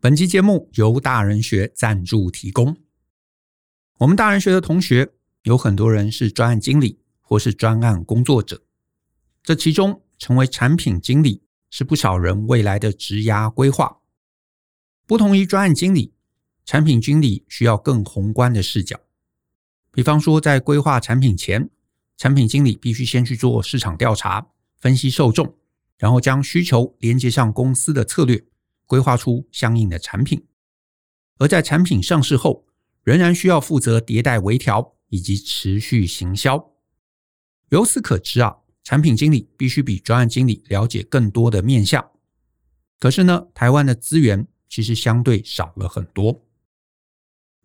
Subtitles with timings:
[0.00, 2.76] 本期节目由大人学赞助提供。
[3.96, 5.10] 我们大人学的同学
[5.42, 8.62] 有很多人是专案经理或是专案工作者，
[9.42, 13.98] 这其中成为产品经理是不少人未来的职涯规划。
[15.04, 16.14] 不同于专案经理，
[16.64, 19.00] 产品经理需要更宏观的视角。
[19.90, 21.68] 比方说，在规划产品前，
[22.16, 24.46] 产品经理必须先去做市场调查，
[24.78, 25.56] 分析受众，
[25.96, 28.44] 然后将需求连接上公司的策略。
[28.88, 30.44] 规划出相应的产品，
[31.38, 32.66] 而在产品上市后，
[33.04, 36.72] 仍然需要负责迭代微调以及持续行销。
[37.68, 42.10] 由此可知啊，产品经理必须比专案经理了解更多的面向。
[42.98, 46.46] 可是呢，台湾的资源其实相对少了很多。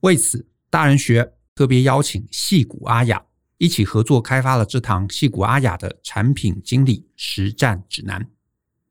[0.01, 3.25] 为此，大人学特别邀请戏谷阿雅
[3.57, 8.29] 一起合作开发了这堂戏谷阿雅的产品经理实战指南。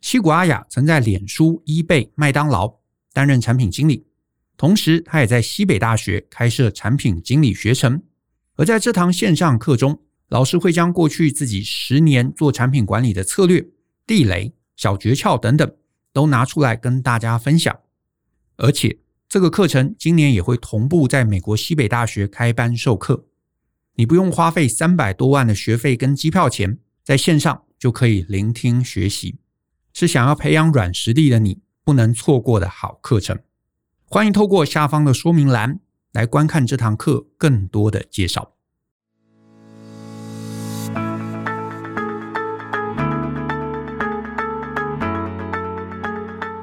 [0.02, 2.80] 西谷阿雅曾在脸书、eBay、麦当劳
[3.12, 4.04] 担任产品经理，
[4.56, 8.02] 同时他也在西北大学开设产品经理学程。
[8.56, 13.64] 而在这堂线上课中，老师会将过去自己十年做产品管理的策略、
[14.04, 15.72] 地雷、小诀窍等等
[16.12, 17.78] 都拿出来跟大家分享。
[18.56, 23.26] 而且这个课程今年也会同步在美国西北大学开班授课，
[23.94, 29.38] 你不用花费三百多万的学费跟机票钱，在线上就可以聆听学习。
[29.92, 33.38] 是想要培养软实力的你不能错过的好课程，
[34.06, 35.80] 欢迎透过下方的说明栏
[36.12, 38.52] 来观看这堂课更多的介绍。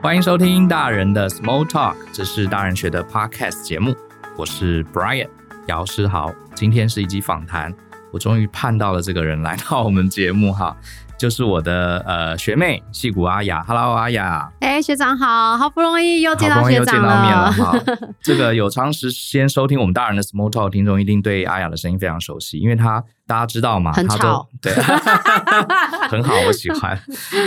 [0.02, 3.96] 欢迎收听大人的 Small Talk，这是大人学的 Podcast 节目，
[4.38, 5.30] 我是 Brian
[5.68, 6.34] 姚诗豪。
[6.56, 7.72] 今天是一集访谈，
[8.12, 10.76] 我终于盼到了这个人来到我们节目哈。
[11.20, 18.08] 就是我的呃学妹戏骨阿雅，Hello 阿雅，哎、欸、学长好，好不容易又见到学长了，好不容易又见到面了哈。
[18.24, 23.04] 这个有长时间收听我们大人的 Small Talk 听众一定对阿雅的声音非常熟悉，因为她。
[23.30, 23.94] 大家知道嘛？
[23.94, 24.74] 很吵，对，
[26.10, 27.00] 很好，我喜欢，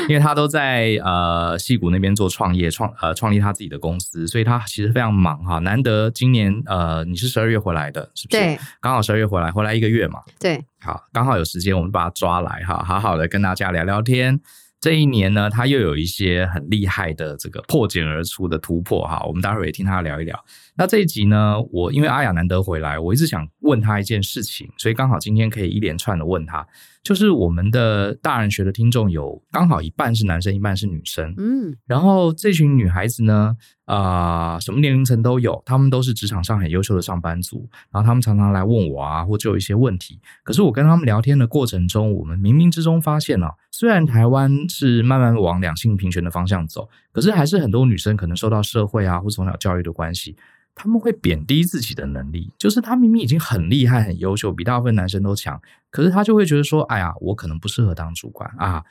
[0.09, 5.59] 因为她都在呃戏骨那边做创业，创呃创立她自己的公司，所以她其实非常忙哈。
[5.59, 8.41] 难得今年呃你是十二月回来的，是不是？
[8.41, 10.21] 对，刚好十二月回来，回来一个月嘛。
[10.39, 14.41] 对，好，刚好有时间，我们把他抓来哈，好好的跟大家聊聊天。
[14.81, 20.45] 这一年呢，他又有一些很厉害的这个破茧而出的突破哈，我们待会儿也听他聊一聊。
[20.75, 26.67] 那这一集呢，我因为阿雅难得回来，我一直想问他一件事情，所以刚好今天可以一连串的问他。
[27.03, 31.35] 就是我们的大人学的听众有刚好一半是男生，一半是女生。
[31.37, 33.57] 嗯，然后这群女孩子呢，
[33.87, 37.69] 啊、呃，什么年龄层都有，她们都是职场上很优秀的上班族。
[37.91, 40.21] 然后她们常常来问我啊，或者有一些问题。
[40.45, 50.37] 可是我跟他们聊天的过程中，我们冥冥之中发现了、啊，虽然台湾是慢慢往两性平权的方向走，可是还是很多女生可能受到社会啊或从小教育的关系。
[50.75, 55.61] 他们会贬低自己的能力，就是他明明已经很厉害、很优秀，比大部分男生都强，
[55.91, 58.83] 可是他就会觉得说：“哎呀，我可能不适合当主管啊，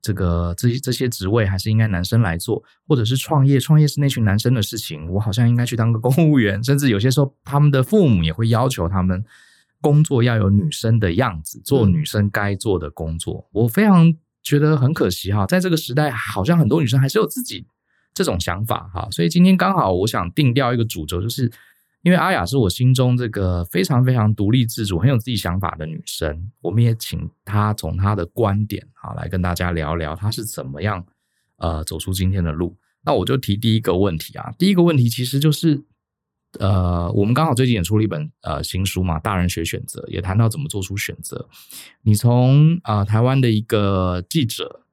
[0.00, 9.22] 这个这些这些职位还是应该男生来做，或者是创业，创业是那群男生的事情，我好像应该去当个公务员。”甚至有些时候，他们的父母也会要求他们
[9.82, 13.46] 工作要有女生的样子，做女生该做的工作。
[13.52, 17.66] 我非常觉得很可惜哈，在这个时代，好像很多女生还是有自己。
[18.16, 21.52] 这种想法哈，所以今天刚好我想定调一个主轴，就是
[22.00, 31.04] 因为阿雅是我心中这个非常非常独立自主、很有自己想法的女生，我们也请她从她的观点啊来跟大家聊聊她是怎么样
[31.58, 32.74] 呃走出今天的路。
[33.04, 35.84] 那我就提第一个问题啊，第一个问题其实就是
[36.58, 41.46] 呃，我们刚好最近也出了一本呃新书嘛，《大人学选择》，也谈到怎么做出选择。
[42.00, 44.85] 你从啊、呃、台湾的一个记者。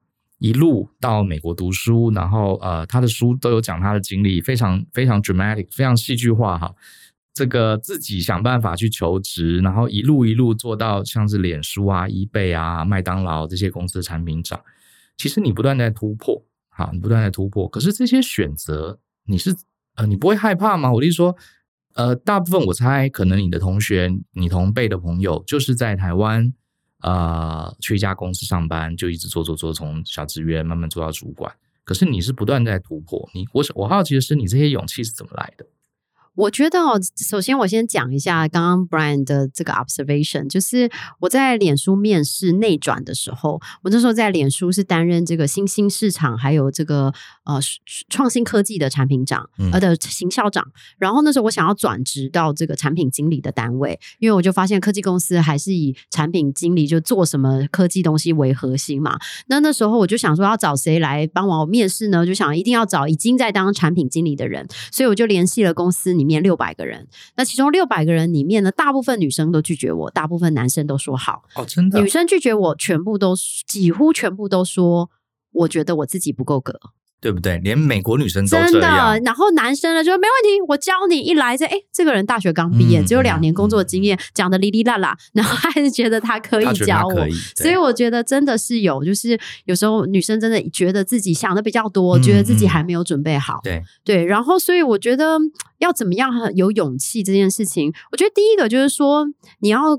[0.43, 6.75] 一路到美国读书，然后呃，他的书都有讲他的经历，非常非常 dramatic，非常戏剧化哈。
[7.33, 14.59] 这个自己想办法去求职，然后一路一路做到像是脸书啊、eBay 啊、麦当劳这些公司的产品长。
[15.15, 17.65] 其实你不断在突破，好，你不断在突破。
[17.69, 19.55] 可是这些选择，你是
[19.95, 20.91] 呃，你不会害怕吗？
[20.91, 21.33] 我就说，
[21.95, 26.53] 呃，大部分我猜，可能你的同学、你同辈的朋友，就是在台湾。
[27.03, 31.53] 啊，去一家公司上班，就一直做做做，从小职员慢慢做到主管。
[31.83, 35.65] 可是你是不断在突破，你我我好奇的是，你这些勇气是怎么来的？
[36.35, 40.89] 我觉得哦，首先我先讲一下刚刚 Brian 的这个 observation，就是
[41.19, 47.13] 我在脸书面试内转的时候，我那时候在脸书是担任这个新兴市场还有这个
[47.45, 47.59] 呃
[48.09, 50.65] 创新科技的产品长，呃的行销长。
[50.97, 59.19] 然后那时候我想要转职到这个产品经理的单位，因为我就发现科技公司还是以产品经理就做什么科技东西为核心嘛。
[59.47, 62.25] 那那时候我就想说要找谁来帮我面试呢？
[62.25, 71.43] 就想一定要找已经在当产品经理的人，所以我就联系了公司里面六百个人，那其中六百个人里面呢，大部分女生都拒绝我，大部分男生都说好。
[71.55, 73.35] 哦，真的，女生拒绝我，全部都
[73.67, 75.09] 几乎全部都说，
[75.51, 76.79] 我觉得我自己不够格。
[77.23, 77.57] 对不对？
[77.59, 78.71] 连美国女生都这样。
[78.73, 81.23] 真的，然后男生呢就没问题，我教你。
[81.23, 87.25] 一来这，哎，这个人大学刚毕业，嗯、只有两年工作经验，讲的哩哩啦啦，然后还是觉得他可以教我。
[87.55, 93.61] 所以我觉得真的是有，就是有时候女生真的觉得自己想的比较多，嗯、觉得自己还没有准备好。
[93.63, 95.39] 对对，然后所以我觉得
[95.77, 99.27] 要怎么样有勇气这件事情，我觉得第一个就是说，
[99.59, 99.97] 你要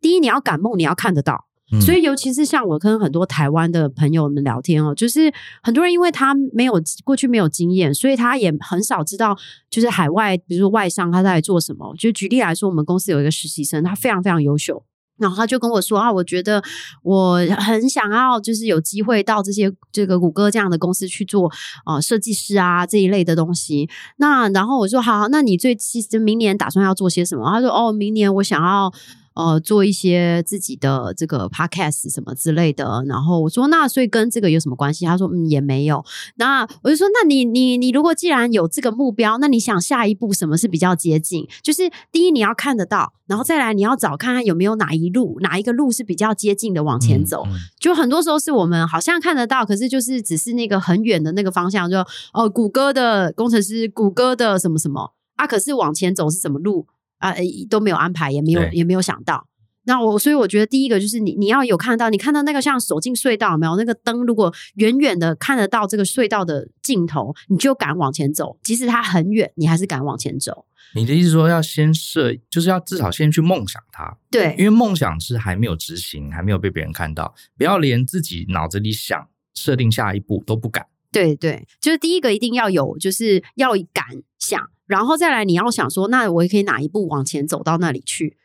[0.00, 1.46] 第一你要敢梦，你要看得到。
[1.80, 5.32] 所以，尤其是像我跟很多台湾的朋友们聊天哦，就是
[5.62, 9.36] 很多人因为他没有过去没有经验，所以他也很少知道，
[9.70, 11.94] 就是海外，比如说外商他在做什么。
[11.98, 14.84] 就举例来说，我们公司有一个实习生，他非常非常优秀，
[15.18, 16.62] 然后他就跟我说啊，我觉得
[17.02, 21.50] 我很想要，就是有机会到这些这个谷歌这样的公司去做
[21.84, 23.88] 啊，设计师啊这一类的东西。
[24.16, 27.50] 那然后我说好，那你最其实明年打算要做些什么？
[27.50, 28.92] 他说哦，明年我想要。
[29.34, 35.04] 呃，做一些自己的这个 podcast 什么之类的，然后我说那所以跟这个有什么关系？
[35.04, 36.04] 他说嗯也没有。
[36.36, 41.46] 那我就说那你你你如果既然有这个目标，那你想下一步什么是比较接近？
[41.62, 47.42] 就是第一你要看得到，然后再来你要找看看有没有哪一路哪一个路是比较接近的往前走。
[47.46, 51.98] 嗯嗯、就很多时候是我们好像看得到，可是就是只是那个很远的那个方向，就
[52.32, 56.86] 哦谷歌的工程师，谷歌的什么什么啊，可是往前走是什么路？
[57.18, 57.34] 啊，
[57.68, 59.46] 都没有安排，也没有也没有想到。
[59.86, 70.64] 那我所以我觉得第一个就是你你要有看到，你看到那个像走进隧道有没有那个灯，如果远远的看得到这个隧道的尽头，你就敢往前走，即使它很远，你还是敢往前走。
[70.94, 80.86] 你的意思说要先设，就是要至少先去梦想它，对，因为梦想是还没有执行，还没有被别人看到，不要连自己脑子里想设定下一步都不敢。
[81.12, 84.70] 对对，就是第一个一定要有，就是要敢想。
[84.86, 88.36] 然后再来，你要想说，那我也可以哪一步往前走到那里去？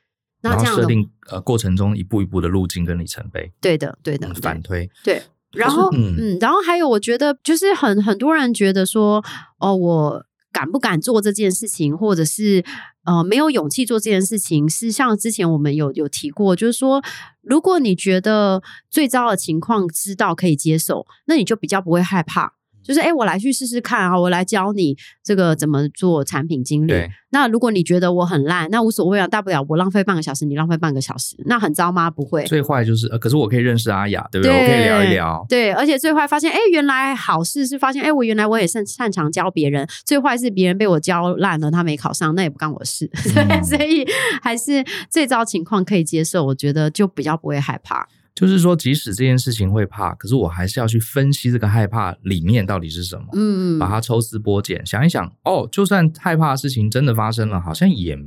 [0.42, 3.52] 那这样设定呃过程中一步一步的路径跟里程碑。
[3.60, 4.90] 对的，对的，反推。
[5.04, 5.22] 对，
[5.52, 9.22] 然后嗯嗯，然后还有，我觉得就是很很多人觉得说，
[9.58, 12.64] 哦，我敢不敢做这件事情，或者是
[13.04, 17.04] 呃没有勇气做这件事情，是像之前我们有有提过，就是说，
[17.42, 22.54] 如果你觉得最糟的情况知道可以接受，那你就比较不会害怕。
[22.90, 24.20] 就是哎，我来去试试看啊！
[24.20, 26.94] 我来教你这个怎么做产品经理。
[27.30, 32.10] 那如果你觉得我很烂，那无所谓啊，大不了我浪费半个小时，你浪费半个小时，那很糟吗？
[32.10, 32.44] 不会。
[32.46, 34.52] 最坏就是，呃，可是我可以认识阿雅，对不对？
[34.52, 35.46] 对我可以聊一聊。
[35.48, 39.88] 对，而且最坏发现，哎，原来好事是发现，哎，我原来我也擅擅长教别人。
[40.04, 43.08] 最坏是别人被我教烂了，他没考上，那也不干我事。
[43.38, 44.04] 嗯、所以
[44.42, 48.08] 还是最糟情况可以接受，我觉得就比较不会害怕。
[48.40, 58.18] 就是说，即使这件事情会怕，可是我还是要去分析这个害怕里面到底是什么，嗯，把它抽丝剥茧，想一想，哦，就算害怕的事情真的发生了，好像也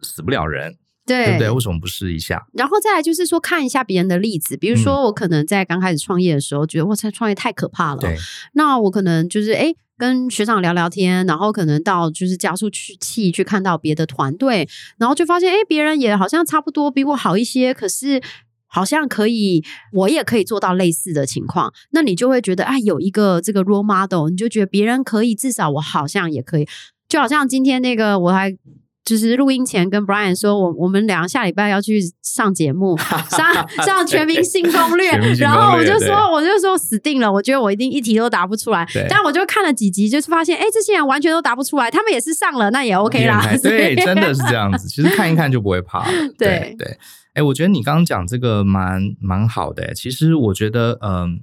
[0.00, 1.50] 死不了人，对，对不对？
[1.50, 2.46] 为什么不试一下？
[2.54, 8.16] 然后再来就是说，看一下别人的例子，比如说我可能在刚开始创业的时候，觉得哇塞，创业太可怕了，对，
[8.54, 14.66] 那我可能就是哎，跟学长聊聊天，然后可能到就是加速器去看到别的团队，
[14.96, 18.22] 然后就发现哎，别人也好像差不多比我好一些，可是。
[18.68, 26.68] 好像可以，我也可以做到类似的情况，那你就会觉得，哎，有一个这个 role model，你就觉得别人可以，至少我好像也可以。
[27.08, 28.54] 就好像今天那个，我还
[29.02, 32.94] 就是录音前跟 Brian 说，我我们俩下礼拜要去上节目，
[33.32, 38.86] 上上全民性攻略，然后我就说，我就说死定了，我觉得我一定一题都答不出来。
[39.08, 43.42] 但我就看了几集，就是发现，哎，这些人完全都答不出来，他们也是上了，那也 OK 啦。
[43.62, 44.86] 对，真的是这样子。
[44.86, 46.04] 其实看一看就不会怕
[46.36, 46.76] 对。
[46.78, 46.98] 对
[47.38, 49.94] 哎，我觉得你刚刚讲这个蛮蛮好的。
[49.94, 51.40] 其实我觉得，嗯、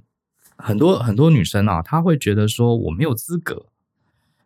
[0.58, 3.64] 很多很多女生啊，她会觉得说我没有资格。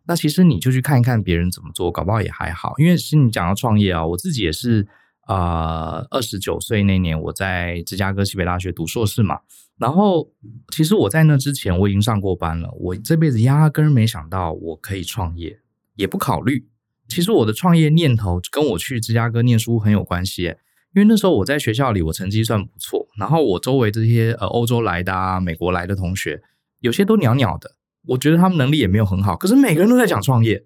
[0.05, 2.75] 那其实你就去看一看别人怎么做，搞不好也还好。
[2.79, 4.87] 因为是你讲到创业啊，我自己也是
[5.23, 9.41] 啊，二十九岁那年我在芝加哥西北大学读硕士嘛。
[9.77, 10.31] 然后
[10.71, 15.59] 其实我在那之前我已经上过班了，我这辈子压根没想到我可以创业，
[15.97, 16.69] 也不考虑。
[17.09, 20.55] 其实我的创业念头跟我去芝加哥念书很有关系。
[20.95, 26.43] 因为那时候我在学校里，我成绩算不错，然后我周围这些呃欧洲来的啊、美国来的同学，
[26.81, 27.77] 有些都鸟鸟的，
[28.09, 30.65] 我觉得他们能力也没有很好，可是每个人都在讲创业，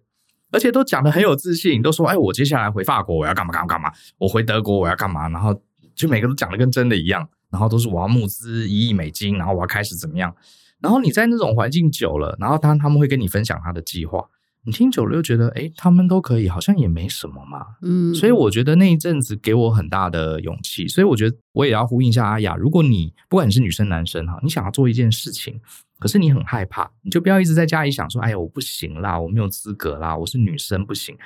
[0.50, 3.92] 而且都讲得很有自信，都说：“哎，我接下来回法国，我要干嘛干嘛干嘛？
[4.18, 5.60] 我回德国，我要干嘛？”然后
[5.94, 10.34] 就每个都讲得跟真的一样，然后都是我要募资一亿美金，然后我要开始怎么样？
[10.80, 14.24] 然后你在那种环境久了，然后当他们会跟你分享他的计划。
[14.66, 17.76] 你听久了又觉得，哎，他们都可以，好像也没什么嘛。
[17.82, 20.88] 嗯，所以我觉得那一阵子给我很大的勇气。
[20.88, 25.60] 所以我觉得我也要呼应一下阿雅，如果你不管你是女生男生哈，你想要做一件事情，
[25.98, 31.16] 可是你很害怕，你就不要一直在家里想说，哎呀，我不行啦，我没有资格啦，我是女生不行。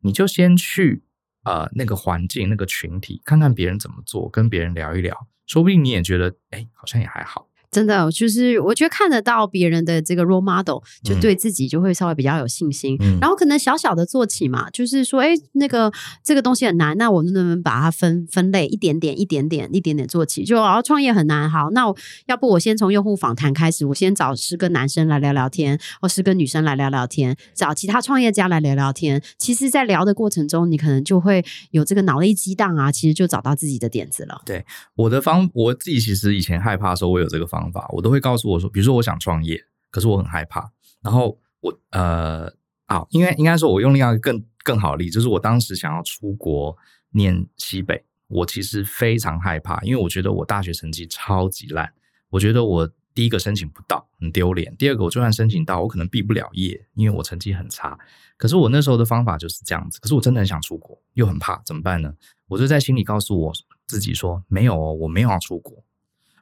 [0.00, 1.02] 你就先去
[1.44, 7.45] 呃那个环境、那个群体，看看别人怎么做，跟别人聊一聊，说不定你也觉得，哎，好像也还好。
[7.76, 12.96] 真的就是，我觉得看得到别人的这个 role model，就对自己就会稍微比较有信心。
[13.02, 15.92] 嗯、然后可能小小的做起嘛，就是说，哎，那个
[16.24, 20.42] 这个东西很难，那我能不能把它分分类，一点点、一点点、一点点做起？
[20.42, 21.82] 就然后创业很难，好，那
[22.28, 29.22] 要不我先从用户访谈开始，我先找十个男生来聊聊天，或十个女生来聊聊天，找其他创业家来聊聊天。
[29.36, 34.40] 其实，在聊的过程中，你可能就会有这个脑力激荡啊，其实就找到自己的点子了。
[34.46, 34.64] 对，
[34.94, 37.65] 我的方，我自己其实以前害怕说，我有这个方。
[37.70, 40.70] 法我都会告诉我说，比如说我想创业，可是我很害怕。
[41.02, 42.52] 然后我呃
[42.86, 46.76] 啊，应该应该说，我用另外一个更更好的例子，就是我当时想要出国
[47.10, 51.92] 念西北，我其实非常害怕，因为我觉得我大学成绩超级烂，
[52.30, 57.98] 我觉得我第一个申请不到很丢脸，第二个我就算申请到，我可能毕不了业，因为我成绩很差。
[58.36, 62.12] 可是我那时候的方法就是这样子，可是我真的很想出国，又很怕，怎么办呢？
[62.48, 63.52] 我就在心里告诉我
[63.86, 65.82] 自己说，没有哦，我没有要出国。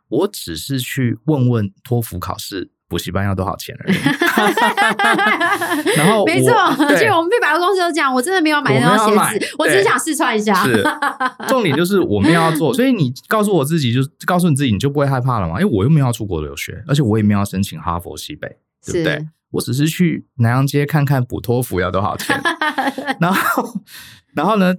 [0.09, 3.97] 我只是去问问托福考试补习班要多少钱而已。
[5.97, 6.49] 然后没错，
[6.97, 10.55] 就我们被百货公司都讲，我真的没有买那双鞋子，我，我只是想试穿一下。
[10.65, 10.85] 是，
[11.49, 15.61] 重点就是我没有要做，所以你告诉我自己，就告诉你自己，你就不会害怕了嘛？
[15.61, 18.49] 因为我又没有要出国留学，而且我也没有要申请哈佛、西北，
[18.85, 19.27] 对不对？
[19.53, 22.41] 我只是去南洋街看看补托福要多少钱，
[23.21, 23.81] 然后，
[24.35, 24.75] 然后呢？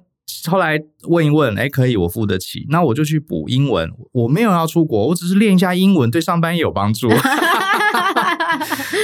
[0.50, 3.92] 后来问一问，哎，可以，我付得起，那我就去补英文。
[4.12, 7.10] 我没有要出国，我只是练一下英文，对上班也有帮助。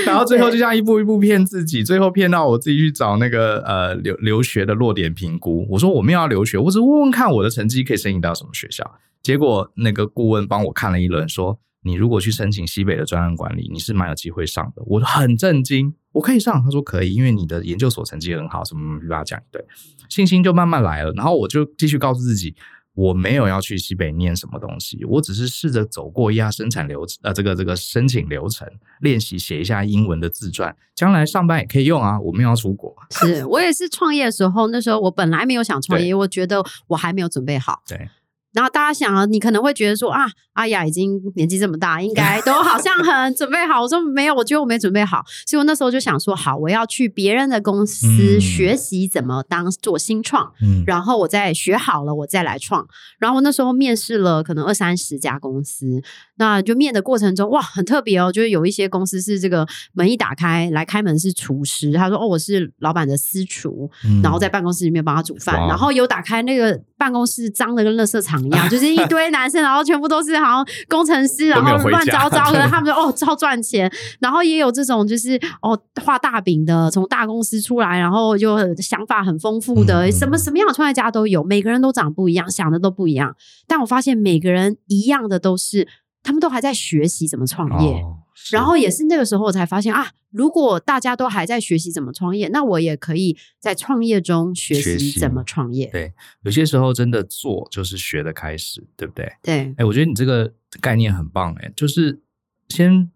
[0.05, 5.67] 然后最后就这样一步一步骗自己，最后骗到我自己去找那个呃留留学的落点评估。
[5.69, 8.89] 我说我没有要留学，我只问问看我的成绩可以申请到什么学校。
[9.21, 11.59] 结果那个顾问帮我看了一轮，说。
[11.83, 14.83] 你如果去申请西北的专案管理，你是蛮有机会上的。
[14.85, 16.63] 我很震惊，我可以上。
[16.63, 19.63] 他说可以，因为你的研究所成绩很好，什么什么，跟他讲，对，
[20.09, 21.11] 信心就慢慢来了。
[21.13, 22.55] 然后我就继续告诉自己，
[22.93, 28.67] 我没有要去西北念什么东西，我只是试着走过一下生产流程，呃，这个这个申请流程，
[28.99, 32.19] 练习写一下英文的自传，将来上班也可以用啊。
[32.19, 37.81] 我没有要出国，是我也是创业的时候，那时候我本来没有想创业，我觉得我还没有准备好。
[37.87, 38.09] 对。
[38.53, 43.81] 然后大家想啊，你可能会觉得说啊，阿雅已经年纪这么大，应该都好像很准备好。
[43.81, 45.23] 我说没有，我觉得我没准备好。
[45.47, 52.85] 所以我那时候就想说，好，我要去别人的公司学习怎么当做新创，嗯，然后我再学好了，我再来创。
[53.19, 56.01] 然后我那时候面试了可能二三十家公司，
[56.35, 68.39] 那就面的过程中，哇，很特别哦，就是有一些公司是这个门一打开来开门是厨师，他说哦，我是老板的私厨，嗯，然后在办公室里面帮他煮饭，然后有打开那个办公室脏的跟垃圾场。
[68.45, 72.67] 一样， 就是一堆男生，然后全部都是好像工程师，然后乱糟糟的。
[72.67, 73.91] 他们说哦，超赚钱。
[74.19, 81.43] 然后也有这种就是哦，画大饼的，从大公司出来，然后就想法很丰富的，嗯、什么什么样的创业家都有。
[81.43, 83.35] 每个人都长不一样，想的都不一样。
[83.67, 85.87] 但我发现每个人一样的都是，
[86.21, 87.93] 他们都还在学习怎么创业。
[88.01, 88.17] 哦
[88.51, 95.87] 然后也是那个时候我才发现啊，如果大家都还在学习怎么创业，那我也可以在创业中学习怎么创业。
[95.91, 99.31] 对，有些时候真的做就是学的开始，对不对？
[99.41, 99.73] 对。
[99.77, 102.21] 哎，我觉得你这个概念很棒，哎，就是
[102.69, 103.11] 先。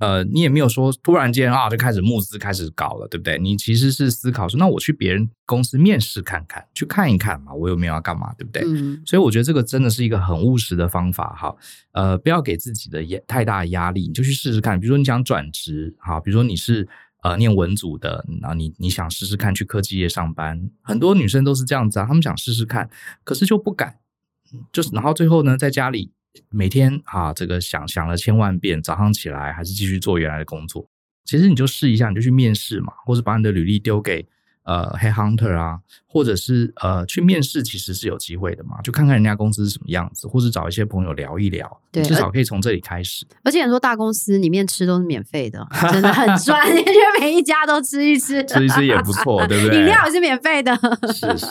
[0.00, 3.38] 呃，你也没有说突然间啊就开始募资开始搞了，对不对？
[3.38, 8.62] 你其实是思考说，那我去别人公司面试看看，去看一看嘛，我有没有要干嘛，对不对？
[8.64, 9.02] 嗯。
[9.04, 11.54] 所以我觉得这个真的是一个很务实的方法哈。
[11.92, 14.80] 呃，不要给自己的压太大压力，你就去试试看。
[14.80, 16.88] 比如说你想转职，哈，比如说你是
[17.22, 22.88] 呃念文组的，然后你你想试试看去科技业上班，很多女生都是这样子啊，她们想试试看，
[23.22, 23.96] 可是就不敢，
[24.72, 26.10] 就是然后最后呢，在家里。
[26.48, 30.88] 每天啊，这个想想了千万遍，早上起来还是继续做原来的工作。
[31.24, 34.26] 其实你就试一下，你就去面试嘛，或者把你的履历丢给
[34.64, 38.80] 呃 Head Hunter 啊，或者是呃去面试，其实是有机会的嘛。
[38.82, 43.24] 就看看人家公司是什么样子，或者找一些朋友聊一聊，对，至少可以从这里开始。
[43.44, 49.78] 而且很多大公司里面吃都是免费的，真的很赚， 因为每一家都吃一吃，吃一吃也不错，对不对？
[49.78, 50.76] 饮料也是免费的，
[51.12, 51.46] 是是，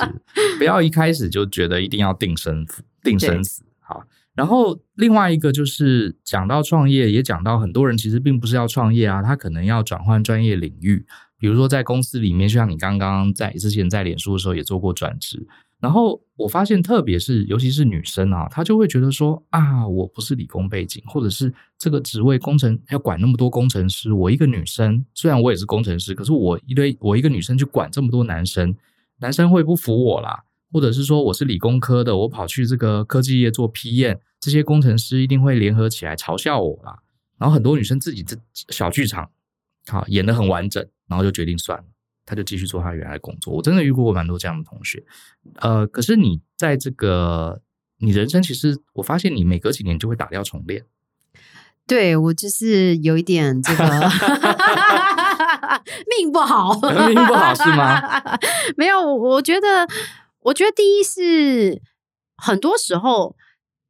[0.57, 2.65] 不要一开始就觉得一定要定生
[3.01, 4.03] 定生死，好。
[4.35, 11.05] 然后另外一个就是讲到创业，也讲到很多人其实并不是要创业啊，他可能要转换专业领域，
[11.37, 15.47] 比如说在公司里面，就像你刚刚在之前在脸书的时候也做过转职。
[15.81, 28.75] 然后我发现，特别是尤其是女生啊，她就会觉得说啊，我不是理工背景，或者是这个职位工程要管那么多工程师，我一个女生，虽然我也是工程师，可是我一堆我一个女生去管这么多男生，
[29.19, 36.99] 男生会不服我啦，或者是说我是理工科的，我跑去这个科技业做批验这些工程师一定会联合起来嘲笑我啦。
[37.37, 39.29] 然后很多女生自己这小剧场，
[39.87, 41.85] 好演得很完整，然后就决定算了。
[42.25, 43.53] 她就继续做她原来的工作。
[43.53, 45.03] 我真的遇过蛮多这样的同学，
[45.55, 47.61] 呃，可是你在这个
[47.97, 50.85] 你人生，其实我发现你每隔几年就会打掉重练。
[51.87, 53.83] 对，我就是有一点这个
[56.19, 56.73] 命不好，
[57.07, 58.21] 命不好是吗？
[58.77, 59.87] 没有，我觉得，
[60.41, 61.81] 我觉得第一是
[62.37, 63.35] 很多时候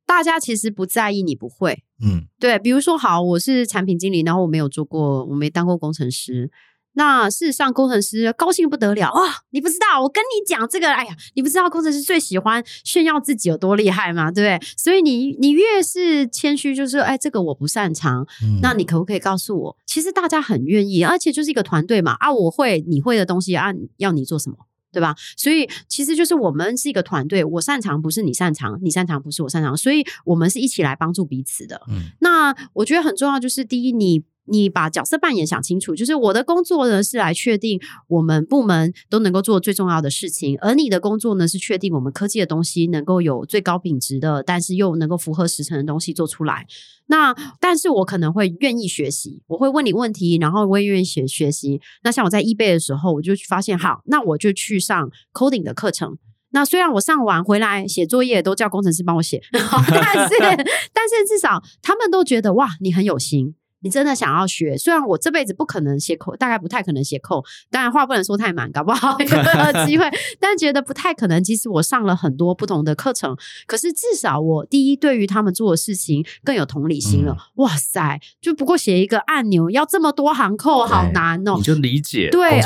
[0.05, 6.51] 大家其实不在意你不会，嗯，对，比如说好，我是产品经理，然后我没有做过，我没当过工程师。
[6.93, 9.21] 那事实上，工程师高兴不得了啊！
[9.51, 14.31] 你不知道，我跟你讲这个，哎呀，你不知道工程师最喜欢炫耀自己有多厉害吗？
[14.31, 14.67] 对不对？
[14.75, 19.77] 所以你你越是谦虚，就是说，哎，这个我不擅长，嗯，那你可不可以告诉我？
[19.85, 24.57] 其实大家很愿意，而且就是一个团队嘛啊，我会你会的东西啊，要你做什么，
[24.91, 25.15] 对吧？
[25.37, 31.81] 所以其实就是我们是一个团队，我擅长不是你擅长，你擅长不是我擅长，所以我们是一起来帮助彼此的。
[31.89, 34.23] 嗯，那我觉得很重要，就是第一你。
[34.51, 46.65] 你把角色扮演想清楚，就是我的工作呢是来确定我们部门都能够做最重要的事情，而你的工作呢是确定我们科技的东西能够有最高品质的，但是又能够符合时程的东西做出来。
[47.07, 51.81] 那但是我可能会愿意学习，我会问你问题，然后我也愿意学学习。
[52.03, 56.17] 那像我在 eBay 的时候，我就发现，好，那我就去上 coding 的课程。
[56.51, 60.35] 那虽然我上完回来写作业都叫工程师帮我写， 但是
[60.93, 63.53] 但是至少他们都觉得哇，你很有心。
[63.81, 64.77] 你真的想要学？
[64.77, 67.43] 虽然我这辈子不可能写扣，大概不太可能写扣。
[67.69, 70.09] 当然话不能说太满，搞不好 有机会。
[70.39, 71.43] 但觉得不太可能。
[71.43, 77.33] 其实我上了很多不同的课程，可是至少我第一对于他们做的事情更有同理心了。
[77.33, 81.55] 嗯、哇塞，就不过写一个按钮要这么多行扣，好难哦。
[81.57, 82.59] 你就理解对，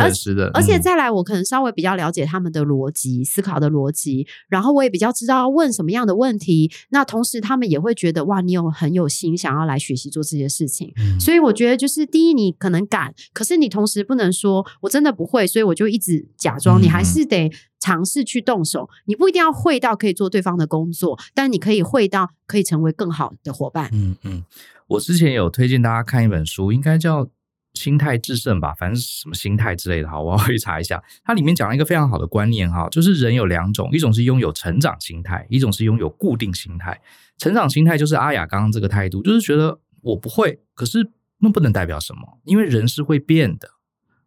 [0.53, 6.71] 而且再来，我可能稍微比较了解他们的逻辑思考的逻辑，然后我也比较知道要问什么样的问题。
[6.89, 10.93] 那同时他们也会觉得哇，你有很有心想要来学习做这些事情。
[11.19, 16.81] 所以我觉得，就是第一，你可能敢，可是你同时不能说我真的不会，所以我就一直假装。
[16.81, 18.89] 你还是得尝试去动手。
[19.05, 23.89] 你不一定要会到可以做对方的工作，但你可以会到可以成为更好的伙伴。
[23.93, 24.43] 嗯嗯，
[24.87, 27.25] 我之前有推荐大家看一本书，应该叫
[27.73, 30.09] 《心态制胜》吧，反正什么心态之类的。
[30.09, 31.01] 哈，我要去查一下。
[31.23, 36.99] 它里面讲了一个非常好的观念哈，就是人有两种，一种是拥有成长心态，一种是拥有固定心态。
[37.37, 39.79] 成长心态就是阿雅刚刚这个态度，就是觉得。
[40.03, 43.67] 我不会，可是那不能代表什么，因为人是会变的。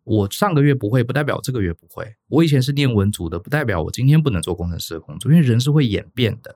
[0.04, 2.14] 我上个月不会，不代表这个月不会。
[2.28, 6.54] 我以前是念文组的，不代表我今天不能做工程师的工作，因为人是会演变的。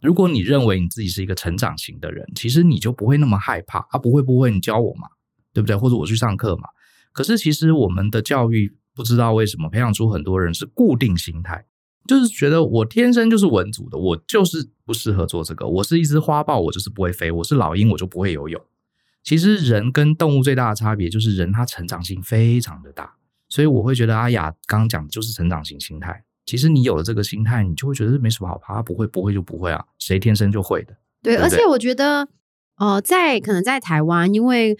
[0.00, 5.08] 如果你认为你自己是一个成长型的人，其实你就不会那么害怕啊，不会不会，你教我嘛，
[5.52, 5.74] 对不对？
[5.74, 6.68] 或者我去上课嘛。
[7.12, 11.64] 可是其实我们的教育不知道为什么培养出很多人是固定心态。
[12.06, 15.66] 就是觉得我天生就是文组的，我就是不适合做这个。
[15.66, 18.60] 我是一只花豹，我就是不会飞；我是老鹰，我就不会游泳。
[19.22, 23.14] 其实人跟动物最大的差别就是人他成长性非常的大，
[23.48, 26.24] 所以我会觉得阿雅刚刚讲的就是成长型心态。
[26.44, 30.94] 其实你有了这个心态，你就会觉得没什么好怕，不会不会就不会啊，谁天生就会的？
[31.22, 32.28] 对，对对，而且我觉得，
[32.76, 34.76] 呃，在可能在台湾，因为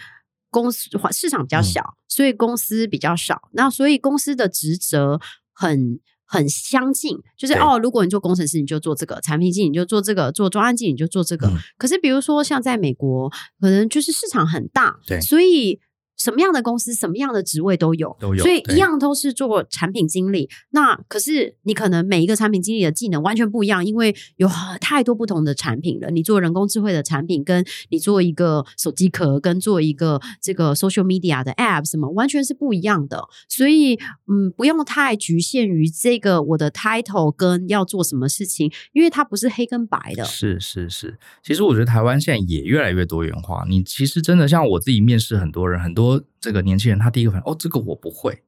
[0.50, 5.18] 公司市场比较小，嗯，所以公司比较少，那所以公司的职责
[5.54, 6.00] 很。
[6.26, 11.46] 很相近，就是哦，如果你做工程师，你就做这个；产品经理你就做这个；做专案经理你就做这个。
[11.48, 11.56] 嗯。
[11.76, 13.28] 可是，比如说像在美国，
[13.60, 15.80] 可能就是市场很大，对，所以。
[16.24, 20.48] 什么样的公司，什么样的职位都有，都有，所以一样都是做产品经理。
[20.70, 24.48] 那可是你可能每一个产品经理的技能完全不一样，因为有
[24.80, 26.10] 太多不同的产品了。
[26.10, 33.22] 你做人工智慧的产品，跟你做一个手机壳，跟做一个这个 social media 的 app，什么完全是不一样的。
[33.46, 40.24] 所以，嗯，不用太局限于这个我的 title 跟要做什么事情，因为它不是黑跟白的。
[40.24, 43.66] 是是是，其实我觉得台湾现在也越来越多元化。
[43.68, 46.13] 你其实真的像我自己面试很多人，很多。
[46.16, 48.42] 说这个年轻人，他第一个反应哦，这个我不会。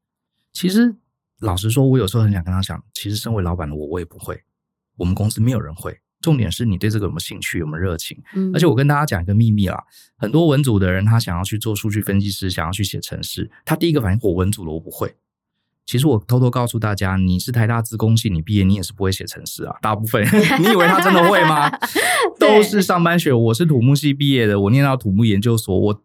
[0.53, 0.95] 其实
[1.41, 4.43] 老实说，我有时候很想跟他讲，其实身为老板的我，我也不会。
[4.97, 5.99] 我们公司没有人会。
[6.23, 8.19] 重点是你对这个有没有兴趣，有没有热情。
[8.35, 8.51] 嗯。
[8.55, 9.85] 而且我跟大家讲一个秘密啦，
[10.17, 15.15] 很多文组的人，他想要去做数据分析师，想要去写程式，他第一个反应，我文组的我不会。
[15.85, 19.77] 其实我偷偷告诉大家，你是台大资工系，你毕业你也是不会写程式啊。
[19.83, 20.25] 大部分
[20.59, 21.71] 你以为他真的会吗？
[22.41, 23.33] 都是上班学。
[23.33, 26.03] 我是土木系毕业的，我念到土木研究所，我。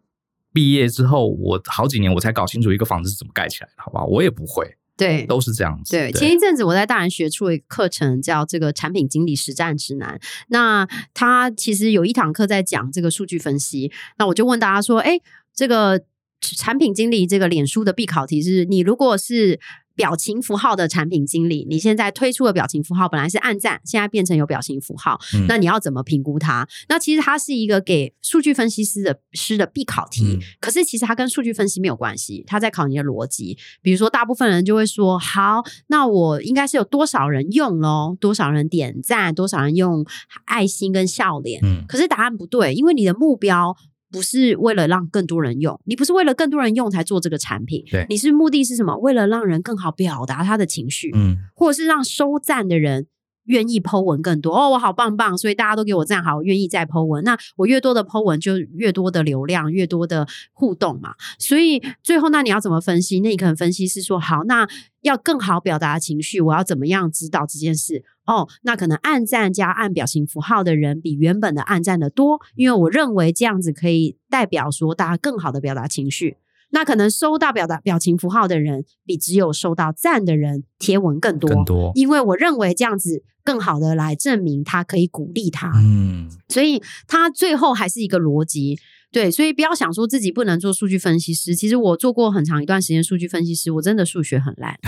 [0.52, 4.04] 毕业之后，我好几年我才搞清楚一个房子是怎么盖起来的，好吧？
[4.04, 4.76] 我也不会。
[4.96, 5.96] 对，都是这样子。
[5.96, 10.20] 对，前一阵子我在大人学出了一个课程，叫这个产品经理实战指南。
[10.48, 13.90] 那他其实有一堂课在讲这个数据分析。
[14.18, 15.18] 那我就问大家说，哎，
[15.54, 16.02] 这个
[16.40, 19.58] 产品经理这个脸书的必考题是，你如果是。
[19.94, 26.66] 表情符号的产品经理，你现在推出的表情符号本来是暗赞，现在变成有表情符号，嗯、那你要怎么评估它？
[26.88, 33.56] 那其实它是一个给数据分析师的师的必考题，嗯、可是其实它跟数据分析没有关系，它在考你的逻辑。
[33.80, 40.04] 比如说，大部分人就会说，好，那我应该是有多少人用咯，多少人点赞，多少人用
[40.46, 41.60] 爱心跟笑脸。
[41.62, 43.76] 嗯，可是答案不对，因为你的目标。
[44.12, 48.94] 不是为了让更多人用，你不是为了更多人用才做这个产品，对，你是目的是什么？
[48.98, 53.06] 为了让人更好表达他的情绪，嗯，或者是让收赞的人
[53.46, 54.54] 愿意 po 文更多。
[54.54, 57.24] 哦，我好棒棒，所以大家都给我赞好，我愿意再 po 文。
[57.24, 61.14] 那我越多的 po 文，就越多的流量，越多的互动嘛。
[61.38, 63.18] 所以最后，那你要怎么分析？
[63.20, 64.68] 那你可能分析是说，好，那
[65.00, 68.04] 要更好表达情绪，我要怎么样指导这件事？
[68.26, 76.36] 哦，那可能按赞加按表情符号的人比原本的按赞的多，因为我认为这样子可以代表说大家更好的表达情绪。
[76.70, 85.70] 那可能收到表达表情符号的人比只有收到赞的人贴文更多，更多，因为我认为这样子更好的来证明他可以鼓励他。
[85.74, 88.78] 嗯，所以他最后还是一个逻辑，
[89.10, 91.54] 对，所以不要想说自己不能做数据分析师。
[91.54, 94.78] 其实我做过很长一段时间数据分析师，我真的数学很烂。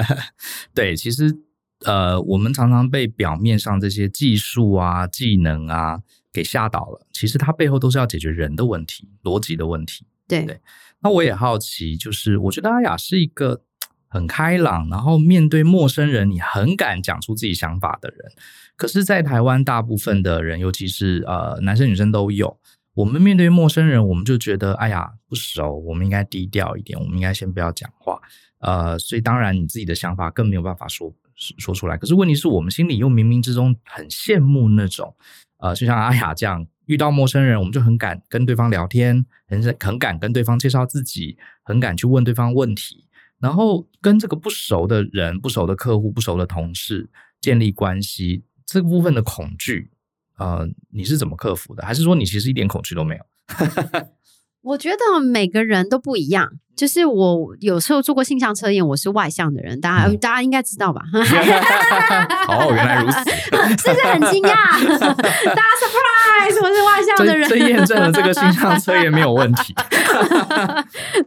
[0.72, 1.47] 对，其实。
[1.84, 6.00] 呃，我们常常被表面上这些技术啊、技能啊
[6.32, 7.06] 给吓倒了。
[7.12, 10.04] 其实它背后都是要解决人的问题、逻辑的问题。
[10.26, 10.60] 对对。
[11.00, 13.62] 那我也好奇，就是我觉得阿雅是一个
[14.08, 18.32] 很开朗，然后面对陌生人你很敢讲出自己想法的人。
[18.74, 22.58] 可是，在台湾大部分的人，尤其是呃男生女生都有，
[22.94, 28.20] 我们面对陌生人，我们就觉得哎呀不熟，我们应该低调一点，我们应该先不要讲话。
[28.58, 31.14] 呃，所以当然你自己的想法更没有办法说。
[31.58, 35.14] 说出来，可是问题是我们心里又冥冥之中很羡慕那种，
[35.58, 43.06] 呃，就像阿雅这样，遇到陌生人，我们就很敢跟对方聊天，很很敢跟对方介绍自己，很敢去问对方问题，
[43.38, 47.08] 然后跟这个不熟的人、不熟的客户、不熟的同事
[47.40, 49.92] 建立关系，这部分的恐惧，
[50.38, 51.86] 呃，你是怎么克服的？
[51.86, 53.24] 还是说你其实一点恐惧都没有？
[54.62, 56.50] 我觉得每个人都不一样。
[56.76, 61.02] 就是我有时候做过性向测验，我是外向的人，大家、嗯、大家应该知道吧？
[62.46, 63.18] 哦，原来如此，
[63.82, 64.54] 是不是很惊讶？
[64.94, 69.74] 大家 surprise，我是外向的人，这验证了这个性向测验没有问题。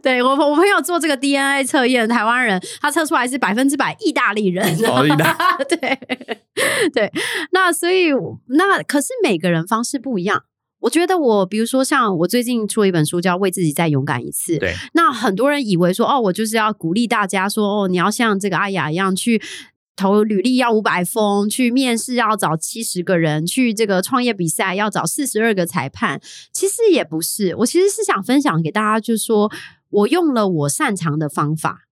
[0.02, 4.66] 对我，我朋友做这个 DNA 测验，台湾人，他测出来是百分之百意大利人。
[4.86, 5.36] 哦，意大
[5.68, 5.76] 对
[6.94, 7.12] 对，
[7.50, 8.08] 那所以
[8.46, 10.44] 那可是每个人方式不一样。
[10.82, 14.56] 我觉得我，比如说像我最近出了一本书，叫《为自己再勇敢一次》。
[14.58, 19.40] 对，那很多人以为说，哦，我就是要鼓励大家说，哦，你要像这个阿雅一样去
[19.94, 26.20] 投履历要五百封，去面试要找七十个人，去这个创业比赛要找四十二个裁判。
[26.52, 29.52] 其实也不是，我其实是想分享给大家，就是说
[29.90, 31.82] 我用了我擅长的方法。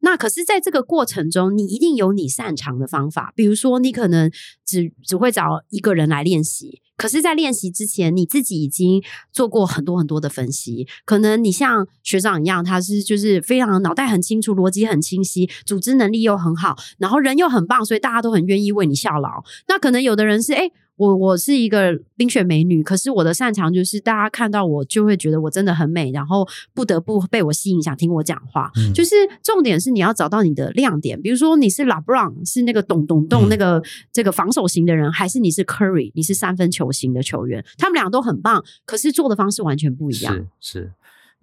[0.00, 3.32] 那可是，在这个过程中，你一定有你擅长的方法。
[3.34, 4.30] 比如说，你可能
[4.64, 6.80] 只只会找一个人来练习。
[6.96, 10.86] 可是，在练习之前，你自己已经做过很多很多的分析。
[11.04, 19.42] 可能你像学长一样，他是就是非常脑袋很清楚，逻辑很清晰，组织能力又很好，然后人又很棒，所以大家都很愿意为你效劳。
[19.68, 28.70] 那可能有的人是诶我我是一个冰雪美女，可是我的擅长就是大家看到我就会觉得我真的很美，然后不得不被我吸引，想听我讲话。
[28.76, 33.80] 嗯、就是重点是你要找到你的亮点，比如说你是 LeBron，是那个咚咚咚那个
[34.12, 37.64] 这个防守型的人，嗯、还是你是 Curry，你是三分球型的球员？
[37.78, 40.34] 他们俩都很棒，可是做的方式完全不一样。
[40.34, 40.92] 是是，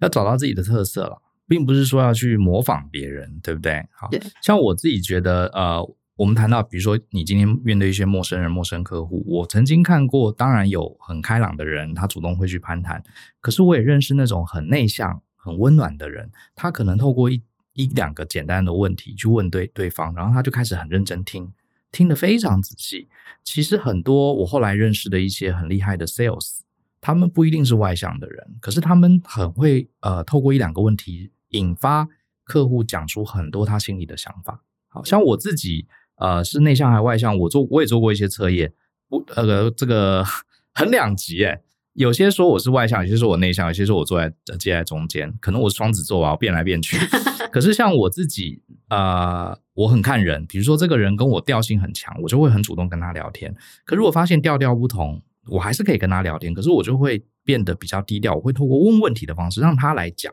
[0.00, 1.16] 要找到自己的特色了，
[1.48, 3.86] 并不是说要去模仿别人，对不对？
[3.98, 4.10] 好，
[4.42, 5.90] 像我自己觉得呃。
[6.16, 13.04] 我们谈到，比如说你今天面对一些陌生人、陌生客户，我曾经看过，当然有很开朗的人，他主动会去攀谈。
[13.38, 17.42] 可是我也认识那种很内向、很温暖的人，他可能透过一
[17.74, 21.52] 一两个简单的问题去问对对方，然后他就开始很认真听，
[21.92, 23.08] 听得非常仔细。
[23.44, 26.60] 其实很多我后来认识的一些很厉害的 sales，
[26.98, 32.08] 他们不一定是外向的人，可是他们很会呃，透过一两个问题引发
[32.42, 34.62] 客户讲出很多他心里的想法。
[34.88, 35.86] 好像我自己。
[36.16, 37.36] 呃，是内向还是外向？
[37.38, 38.72] 我做我也做过一些测验，
[39.08, 40.24] 不，呃，这个
[40.72, 41.60] 很两极诶。
[41.94, 45.32] 有些说我是外向，有些说我内向，有些说我坐在介在中间。
[45.40, 46.98] 可能我是双子座吧，我变来变去。
[47.50, 50.44] 可是像我自己，呃，我很看人。
[50.46, 53.54] 比如说这个人跟我调性很强，我就会很主动跟他聊天。
[53.86, 60.30] 可如果发现调调不同，我还是可以跟他聊天，可是我就会变得比较低调，我会透过问问题的方式让他来讲。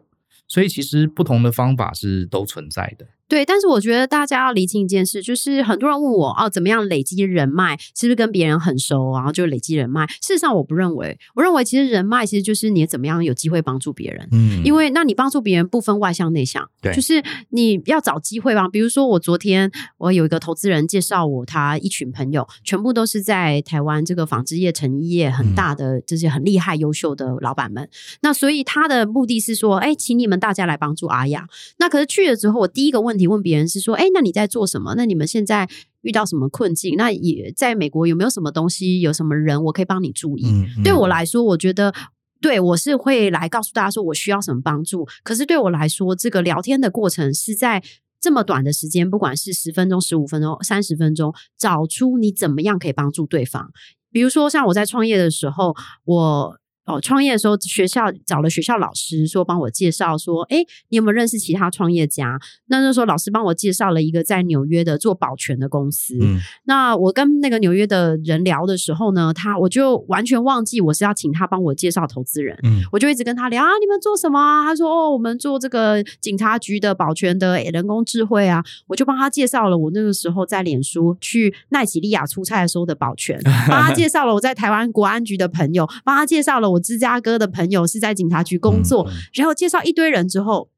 [0.50, 3.08] 所以其实不同的方法是都存在的。
[3.34, 7.76] 对，但是我觉得大家要厘清一件事，就是很多人问我哦，怎么样累积人脉？
[7.96, 10.06] 是不是跟别人很熟，然后就累积人脉？
[10.22, 11.17] 事实上，我不认为。
[11.34, 14.30] 我认为其实人脉其实就是你怎么样有机会帮助别人。
[14.32, 18.67] 嗯，因为那你帮助别人不分外向内向，对，就是你要找机会吧。
[18.67, 27.84] 比如说，我昨天我有一个投资人介绍我，他一群朋友全部都是在台湾这个纺织业、成衣业很大的这些很厉害、优秀的老板们。
[27.84, 27.89] 嗯、
[28.22, 31.48] 那所以他的目的是说，哎，请你们大家来帮助阿雅。
[31.80, 33.22] 那可是去了之后，我第一个问题。
[33.23, 34.95] 你问别人是说，哎，那你在做什么？
[34.95, 35.65] 那你们现在
[36.01, 36.95] 遇到什么困境？
[36.97, 38.99] 那也在美国有没有什么东西？
[38.99, 40.45] 有什么人我可以帮你注意？
[40.45, 41.93] 嗯嗯、对我来说，我觉得
[42.41, 45.07] 对我是会来告诉大家说我需要什么帮助。
[45.23, 47.81] 可是对我来说，这个聊天的过程是在
[48.19, 53.71] 这么短的时间，不管是十分钟、十五分钟、三十分钟，找出你怎么样可以帮助对方。
[54.12, 56.59] 比如说，像我在创业的时候，我。
[56.86, 60.58] 哦，创业的时候，学校找了学校老师说帮我介绍，说，哎，
[60.89, 62.38] 你有没有认识其他创业家？
[62.67, 66.17] 那那时候老师帮我介绍了一个在纽约的做保全的公司。
[66.22, 72.60] 嗯，那我跟那个纽约的人聊的时候呢，他我就完全忘记我是要请他帮我介绍投资人。
[72.63, 74.65] 嗯，我就一直跟他聊啊，你们做什么啊？
[74.65, 78.62] 他说哦，我们做这个警察局的保全的人工智慧啊。
[78.88, 86.72] 我就帮他介绍了我那个时候在脸书去奈及利亚出差的时候的保全，帮他介绍了我在台湾国安局的朋友，帮他介绍了。
[86.73, 90.69] 我芝加哥的朋友是在警察局工作，嗯、然后介绍一堆人之后，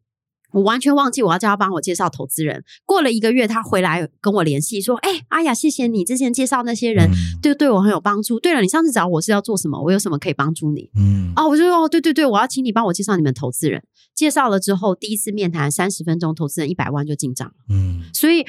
[0.51, 2.63] 我完全忘记我要叫他帮我介绍投资人。
[2.86, 7.10] 过了一个月，他回来跟我联系说：“哎、欸，阿雅，谢谢你之前介绍那些人，
[7.41, 8.39] 对、嗯、对我很有帮助。
[8.39, 9.81] 对了，你上次找我是要做什么？
[9.81, 10.89] 我有什么可以帮助你？
[10.95, 13.84] 嗯，哦，我就说哦，对对对，我要请你帮我介绍你们投资人。
[14.13, 17.53] 介绍了之后，第一次面谈三十分钟，投资人一百万就进账了。
[17.69, 18.45] 嗯，所以。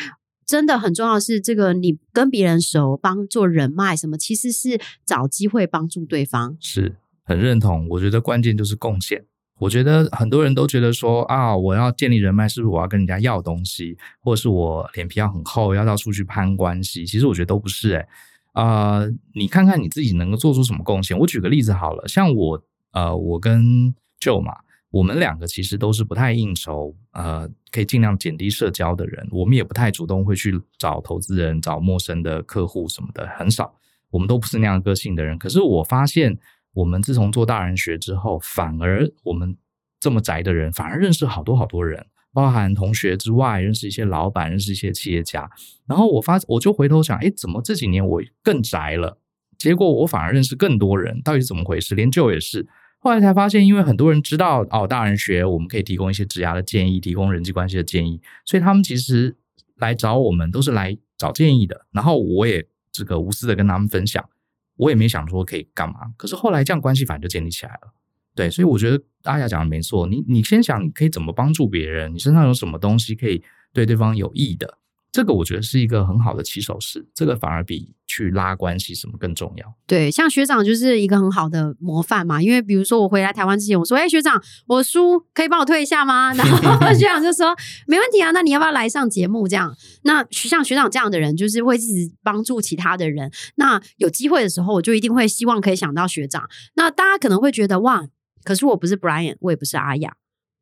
[0.46, 6.56] 真的很重要是，这个你跟别人熟，帮做人脉什么，其实是找机会帮助对方。
[6.60, 6.94] 是
[7.26, 9.22] 很认同，我觉得关键就是贡献。
[9.58, 17.04] 我觉得很多人都觉得说啊，我要建立人脉，是不是我要跟人家要东西，或者是我脸皮要很厚，要到处去攀关系？
[17.04, 18.08] 其实我觉得都不是诶、欸。
[18.54, 21.18] 呃，你看看你自己能够做出什么贡献。
[21.18, 22.62] 我举个例子好了，像我
[22.92, 24.54] 呃，我跟 Joe 嘛。
[24.90, 29.28] 我们两个其实都是不太应酬，呃，可以尽量减低社交的人。
[29.30, 33.74] 我们也不太主动会去找投资人、找陌生的客户什么的，很少。
[34.10, 35.36] 我们都不是那样个性的人。
[35.36, 36.38] 可是我发现，
[36.76, 39.56] 我们自从做大人学之后，反而我们
[39.98, 45.50] 这么宅的人，反而认识好多好多人，包含同学之外，认识一些老板，认识一些企业家。
[45.86, 49.18] 然后我发，我就回头想，哎，怎么这几年我更宅了？
[49.56, 51.94] 结果我反而认识更多人，到底是怎么回事？
[51.94, 52.68] 连舅也是。
[52.98, 59.34] 后来才发现，因为很多人知道哦，大人学我们可以提供一些职涯的建议，提供人际关系的建议，所以他们其实
[59.76, 61.86] 来找我们都是来找建议的。
[61.92, 64.28] 然后我也这个无私的跟他们分享，
[64.76, 66.12] 我也没想说可以干嘛。
[66.16, 67.92] 可是后来这样关系反正就建立起来了。
[68.34, 74.78] 对，所以我觉得阿雅讲的没错，你你先想你可以怎么帮助别人，你身上有什么东西可以对对方有益的。
[75.10, 79.74] 这个我觉得是一个很好的起手式，这个反而比去拉关系什么更重要。
[79.86, 82.42] 对，像学长就是一个很好的模范嘛。
[82.42, 87.54] 因为比如说我回来台湾之前，我说：“哎，学长，我书可以帮我退一下吗？” 然后学长就说
[87.86, 93.30] ：“没问题啊，那你要不要来上节目？”这样，那像学长这样的人，就是会一直帮助其他的人。
[93.56, 96.48] 那有机会的时候，我就一定会希望可以想到学长。
[96.74, 98.06] 那大家可能会觉得哇，
[98.44, 100.14] 可是我不是 Brian，我也不是阿雅。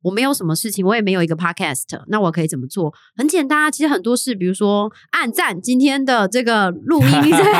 [0.04, 2.92] 我没有什么事情，我也没有一个 podcast，那我可以怎么做？
[3.16, 7.52] 很简单啊，其实很多事，比如说按赞今天的这个录音， 对，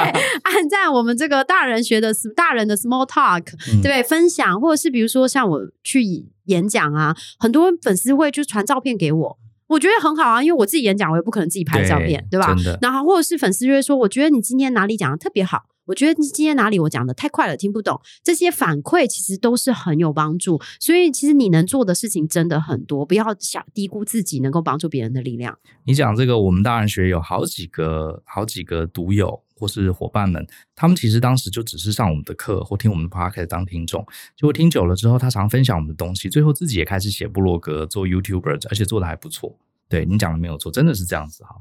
[0.42, 4.02] 按赞我们这个大人学的大人的 small talk，对不对？
[4.02, 6.04] 分享，或者是比如说像我去
[6.44, 12.54] 演讲啊，很多粉丝会就传照片给我，我觉得很好啊，因为我自己演讲，我也不可能自己拍照片，对，对吧？
[12.82, 15.62] 然后或者是粉丝就会说，我觉得你今天哪里讲的特别好。
[15.86, 18.00] 我觉得你今天哪里我讲的太快了，听不懂。
[18.22, 25.58] 这些反馈其实都是很有帮助，所以其实你能做的事情真的很多，不要想低估自己能够帮助别人的力量。
[25.84, 34.04] 你讲这个，我们大人学有好几个、好几个独友或是伙伴们，他们其实当时就只是上我们的课或听我们的 podcast 当听众，
[34.36, 39.58] 结果听久了之后，他常分享我们的东西，最后自己也开始写部落格、做 YouTuber，而且做得还不错。
[39.88, 41.56] 对，你讲的没有错，真的是这样子哈。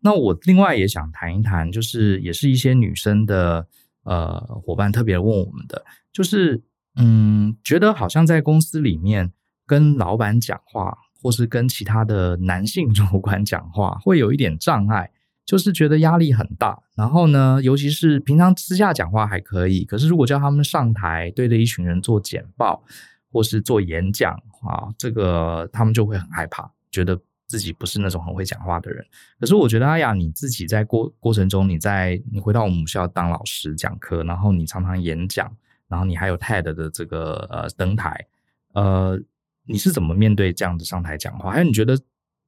[0.00, 3.66] 那我另外也想谈一谈，就是也是一些女生的
[4.04, 6.62] 呃伙伴特别问我们的，就是
[6.96, 9.32] 嗯，觉得好像在公司里面
[9.66, 15.10] 跟老板讲话，或是跟其他的男性 主管讲话，会有一点障碍，
[15.44, 16.78] 就是觉得压力很大。
[16.94, 22.82] 然后呢，尤其是平常私下讲话还可以，可是如果叫他们上台对着一群人做简报
[23.30, 24.32] 或是做演讲
[24.62, 29.04] 啊，这个他们就会很害怕，觉得自己不是那种很会讲话的人。
[29.40, 35.50] 可是我觉得阿雅你自己在过过程中，你在你回到我们学校当老师讲课，然后你常常演讲，
[35.88, 38.26] 然后你还有 TED 的这个呃登台，
[38.74, 39.18] 呃，
[39.66, 41.50] 你是怎么面对这样的上台讲话？
[41.50, 41.98] 还有你觉得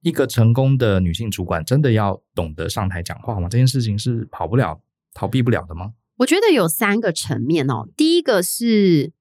[0.01, 3.49] 一个成功的女性主管真的要懂得上台讲话吗？
[3.49, 4.81] 这件事情是跑不了、
[5.13, 5.93] 逃避不了的吗？
[6.17, 7.87] 我觉得有三个层面哦。
[7.97, 9.13] 第一个是，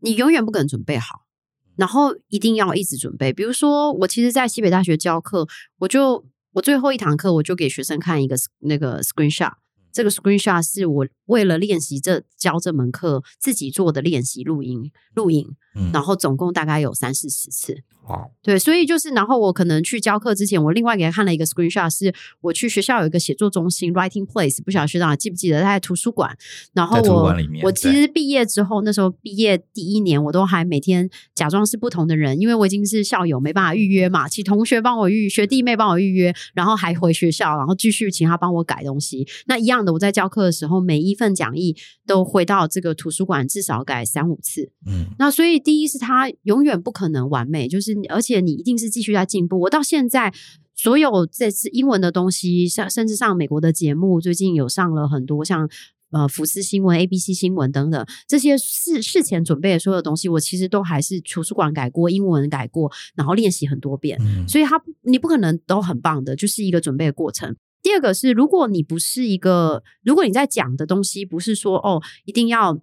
[0.00, 1.25] 你永远不可能准备好，
[1.76, 3.32] 然后一定要一直准备。
[3.32, 5.46] 比如说，我其实，在西北大学教课，
[5.78, 9.52] 我就我最后一堂课，我就给学生看一个那个 screenshot。
[9.92, 17.82] 这个 screenshot 是我为了练习这教这门课自己做的练习录音录影，嗯，然后总共大概有三四十次。
[18.08, 26.38] 哇，对，所以就是，然后我可能去教课之前，我另外给他看了一个 screenshot，是我去学校有一个写作中心 writing place，不晓得学长记不记得，他在图书馆。
[26.72, 27.34] 然后我
[27.64, 39.26] 我其实毕业之后，那时候毕业第一年，我都还每天假装是不同的人，因为我已经是校友，没办法预约嘛，请同学帮我预学弟妹帮我预约，然后还回学校，然后继续请他帮我改东西。
[39.46, 41.74] 那一样的，我在教课的时候，每一份讲义
[42.06, 44.70] 都回到这个图书馆，至少改三五次。
[44.86, 47.96] 嗯，那所以第一是它永远不可能完美，就是。
[48.10, 49.58] 而且你一定是继续在进步。
[49.60, 50.30] 我到现在
[50.74, 55.66] 所有这次英文的东西，像甚至上美国的节目，最近有上了很多像
[56.10, 64.18] 呃福斯新闻、ABC 新闻等等这些事事前准备的所有东西，我其实都还是图书馆改过，英文改过，然后练习很多遍。
[64.20, 64.46] 嗯。
[64.46, 67.56] 所以它你不可能都很棒的，就是一个准备的过程。
[67.86, 72.76] 第二个是，如果你不是一个，如果你在讲的东西不是说哦，一定要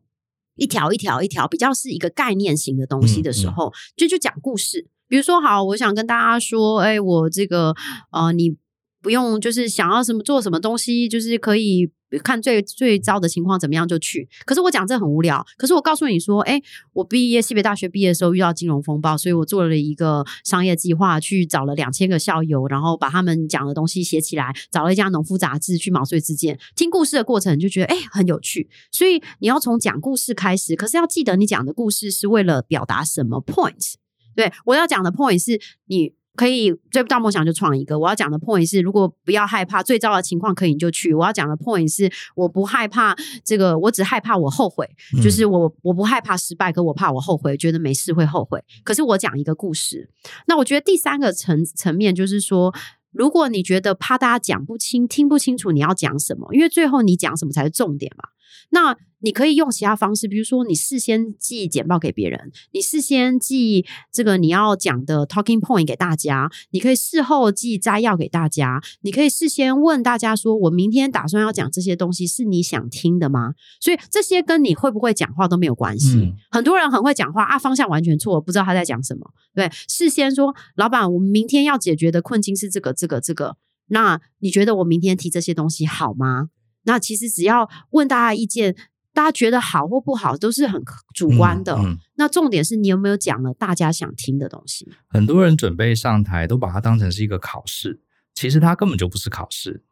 [0.55, 4.87] 一条一条一条，比较是一个概念型的东西的时候，嗯嗯、就就讲故事。
[5.09, 7.75] 比如说，好，我想跟大家说，哎，我这个，
[8.13, 8.55] 呃，你
[9.01, 14.27] 不用就是想要什么做什么东西，就是可以看最最糟的情况怎么样就去。
[14.45, 15.45] 可是我讲这很无聊。
[15.57, 16.61] 可是我告诉你说，哎，
[16.93, 26.59] 我毕业西北大学毕业的时候遇到金融风暴，所以我做了一个商业计划，去找了两千个校友，然后把他们讲的东西写起来，找了一家农夫杂志去毛遂自荐。
[26.75, 33.93] 听故事的过程就觉得哎很有趣，所以你要从讲故事开始，可是要记得你讲的故事是为了表达什么 point。
[34.35, 37.97] 对，我要讲的 point 是，你可以追不到梦想就创一个。
[37.97, 41.13] 我要讲的 point 是，如果不要害怕最糟的情况，可以你就去。
[41.13, 44.89] 我要讲的 point 是，我不害怕这个，我只害怕我后悔。
[45.21, 48.63] 就是我我不害怕失败，可我怕我后悔，觉得没事会后悔。
[48.83, 50.09] 可是我讲一个故事。
[50.47, 52.73] 那我觉得第三个层层面就是说，
[53.11, 58.29] 如果你觉得怕大家讲不清、听不清楚你要讲什么，因为最后你讲什么才是重点嘛。
[58.69, 76.17] 那你可以用其他方式，比如说你事先寄简报给别人，你事先寄这个你要讲的 talking point 给大家，你可以事后寄摘要给大家，你可以事先问大家说：“我明天打算要讲这些东西，是你想听的吗？”所以这些跟你会不会讲话都没有关系。
[76.17, 76.33] 嗯。
[76.51, 79.21] 很多人很会讲话啊，方向完全错，不知道他在讲什么。
[79.55, 83.55] 对，事先说：“老板，我们明天要解决的困境是这个、这个、这个。”
[83.87, 86.49] 那你觉得我明天提这些东西好吗？
[86.85, 88.75] 那其实只要问大家意见，
[89.13, 90.81] 大家觉得好或不好都是很
[91.13, 91.75] 主观的。
[91.75, 94.89] 嗯嗯、那重点是你有没有讲了大家想听的东西？
[95.07, 98.01] 很多人准备上台都把它当成是一个考试，
[98.33, 99.83] 其实它根本就不是考试。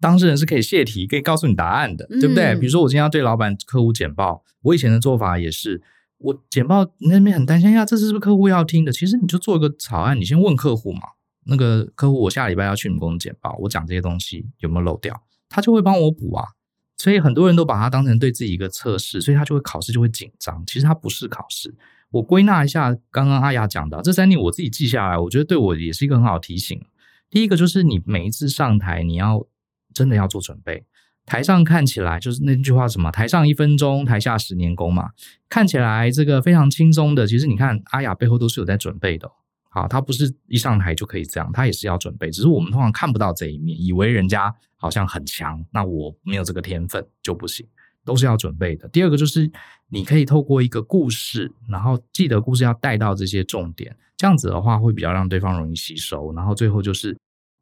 [0.00, 2.54] 当事人是可以泄题，可以告诉你答案的，对不对？
[2.54, 5.82] 嗯、比如说我今天要对老板、客户简报，我以前的做法也是，
[6.18, 8.92] 我简报那边很担心呀，这是不是客户要听的？
[8.92, 11.00] 其实你就做一个草案，你先问客户嘛。
[11.46, 15.22] 那个客户，我下礼拜要去你们公司简报，我讲这些东西有没有漏掉？
[15.48, 16.44] 他就会帮我补啊，
[17.00, 20.62] 所以很多人都把它当成对自己一个测试，所以他就会考试就会紧张。
[20.66, 21.74] 其实它不是考试。
[22.10, 26.78] 我归纳一下刚刚阿雅讲的这三点，我自己记下来，我觉得对我也是一个很好提醒。
[27.30, 29.46] 第一个就是你每一次上台，你要
[29.94, 30.84] 真的要做准备。
[31.24, 35.10] 台上看起来就是那句话什么“台上一分钟，台下十年功”嘛，
[35.48, 39.30] 看起来这个非常轻松的，其实你看阿雅背后都是有在准备的。
[39.72, 42.28] 好，他不是一上台就可以这样，他也是要准备。
[42.28, 47.64] 只是我们通常看不到这一面，以为人家好像很强，那我没有这个天分就不行，
[48.04, 48.88] 都是要准备的。
[48.88, 49.48] 第二个就是
[49.88, 56.32] 你可以透过一个故事，然后记得故事要带到这些重点，这样子的话会比较让对方容易吸收。
[56.34, 57.16] 然后最后就是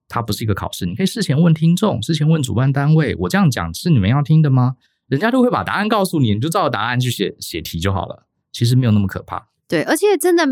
[0.08, 4.76] 它不是一个考试，你可以事前问听众，事前问主办单位，我这样讲是你们要听的吗？
[5.08, 8.26] 人家都会把答案告诉你，你就照着答案去写写题就好了。
[8.50, 9.50] 其实没有那么可怕。
[9.68, 10.46] 对，而且真的。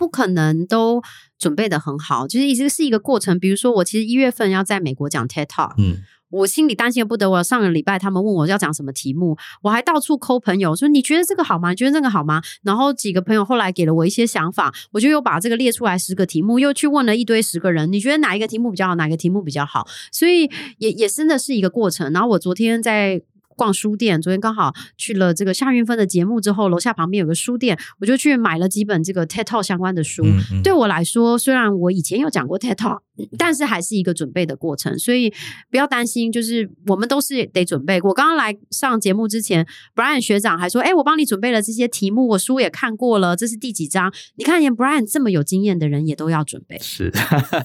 [0.00, 1.02] 不可能都
[1.38, 3.38] 准备的很好，就是一直是一个过程。
[3.38, 5.98] 比如说，我其实一月份要在美国讲 TED Talk，嗯，
[6.30, 7.28] 我心里担心的不得。
[7.28, 11.68] 我上个礼拜他们问我要讲什么题目，我还到处抠朋友说，你觉得这个好吗？
[11.68, 12.40] 你觉得那个好吗？
[12.62, 18.94] 然后几个朋友后来给了我一些想法，我就又把这个列出来十个题目，又去问了一堆十个人，你觉得哪一个题目比较好？
[18.94, 19.86] 哪个题目比较好？
[20.10, 22.10] 所以也也真的是一个过程。
[22.14, 23.20] 然后我昨天在。
[23.60, 30.24] 逛书店，昨天刚好去了这个夏韵芬的节目之后，楼下旁边有个书店，我就去买了几本这个 TED Talk 相关的书。
[30.24, 33.00] 嗯嗯，对我来说，虽然我以前有讲过 TED Talk，
[33.36, 35.30] 但是还是一个准备的过程，所以
[35.70, 38.00] 不要担心，就是我们都是得准备。
[38.00, 44.10] 我刚刚来上节目之前，Brian 学长还说：“哎，我帮你准备了这些题目，我书也看过了，这是第几章？
[44.36, 47.12] 你看，连 Brian 这么有经验的人也都要准备。”是，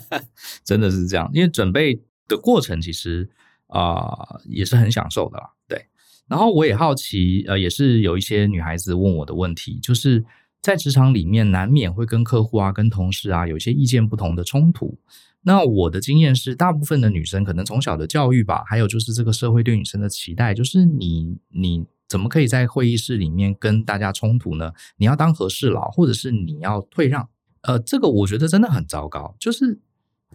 [0.65, 3.29] 真的是这样，因为准备的过程其实
[3.67, 5.51] 啊、呃、也是很享受的啦。
[5.67, 5.87] 对，
[6.27, 10.23] 然后我也好奇，呃，也是有一些女孩子问我的问题，就是
[10.61, 14.97] 在职场里面难免会跟客户啊、跟同事啊有一些意见不同的冲突。
[15.43, 24.71] 那我的经验是，大部分的女生可能从小的教育吧，还有就是这个社会对女生的期待，就是你你怎么可以在会议室里面跟大家冲突呢？
[24.97, 27.29] 你要当和事佬，或者是你要退让？
[27.61, 29.79] 呃，这个我觉得真的很糟糕，就是。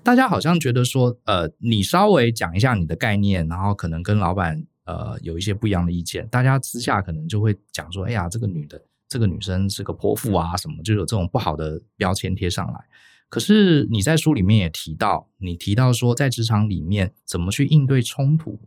[0.03, 12.85] 大家好像觉得说，呃，你稍微讲一下你的概念，然后可能跟老板呃有一些不一样的意见，大家私下可能就会讲说，哎呀，这个女的，这个女生是个泼妇啊，什么就有这种不好的标签贴上来。
[13.29, 18.59] 可是你在书里面也提到，你提到说，在职场里面怎么去应对冲突，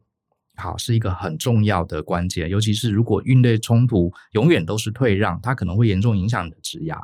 [0.55, 6.97] 好，是一个很重要的关键，尤其是如果应对冲突永远都是退让，它可能会严重影响你的职涯。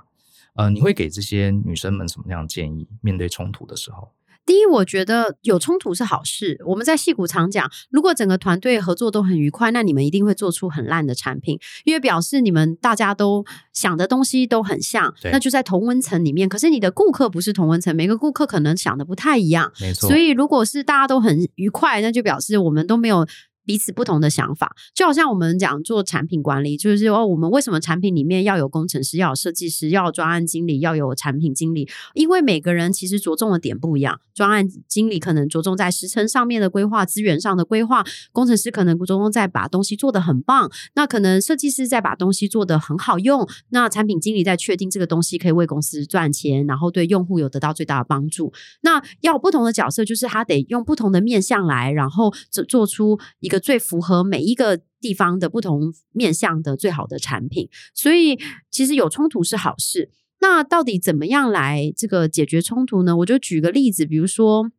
[0.55, 2.87] 呃，你会给这些女生们什么样的建议？
[3.01, 4.09] 面对冲突的时候？
[4.49, 6.59] 第一，我觉得有冲突是好事。
[6.65, 16.49] 我们在戏骨常讲，如果整个团队合作都很愉快，那你们一定会做出很烂的产品，因为表示你们大家都想的东西都很像，那就在同温层里面。
[16.49, 20.09] 可是你的顾客不是同温层，每个顾客可能想的不太一样，没错。
[20.09, 23.27] 所以如果是大家都很愉快，那就表示我们都没有。
[23.69, 31.87] 彼此不同的想法，就好像我们讲做产品管理，就是说我们为什么产品里面要有工程师，要有设计师，要有专案经理，要有产品经理？
[32.15, 34.19] 因为每个人其实着重的点不一样。
[34.33, 38.01] 专案经理可能着重在时程上面的规划，资源上的规划；
[38.31, 40.71] 工程师可能着重在把东西做得很棒。
[40.95, 43.47] 那可能设计师在把东西做得很好用。
[43.69, 48.51] 那产品经理在确定这个东西可以为公司赚钱，然后对用户有得到最大的帮助。
[48.81, 53.58] 那要不同的角色，就是他得用不同的面向来，然后做做出一个。
[53.59, 58.39] 最符合每一个地方的不同面向的最好的产品，所以
[58.71, 60.09] 其实有冲突是好事。
[60.41, 63.17] 那到底怎么样来这个解决冲突呢？
[63.17, 64.71] 我就举个例子，比如说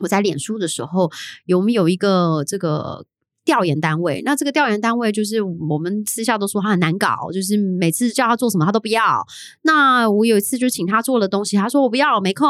[0.00, 1.10] 我在脸书的时候，
[1.44, 3.06] 有没有一个这个。
[3.44, 9.24] 调研单位，那这个调研单位就是我们私下都说他很难搞，就是每次叫他做什么他都不要。
[9.62, 12.46] 那我有一次就请他做了东西，他说我不要，我没空。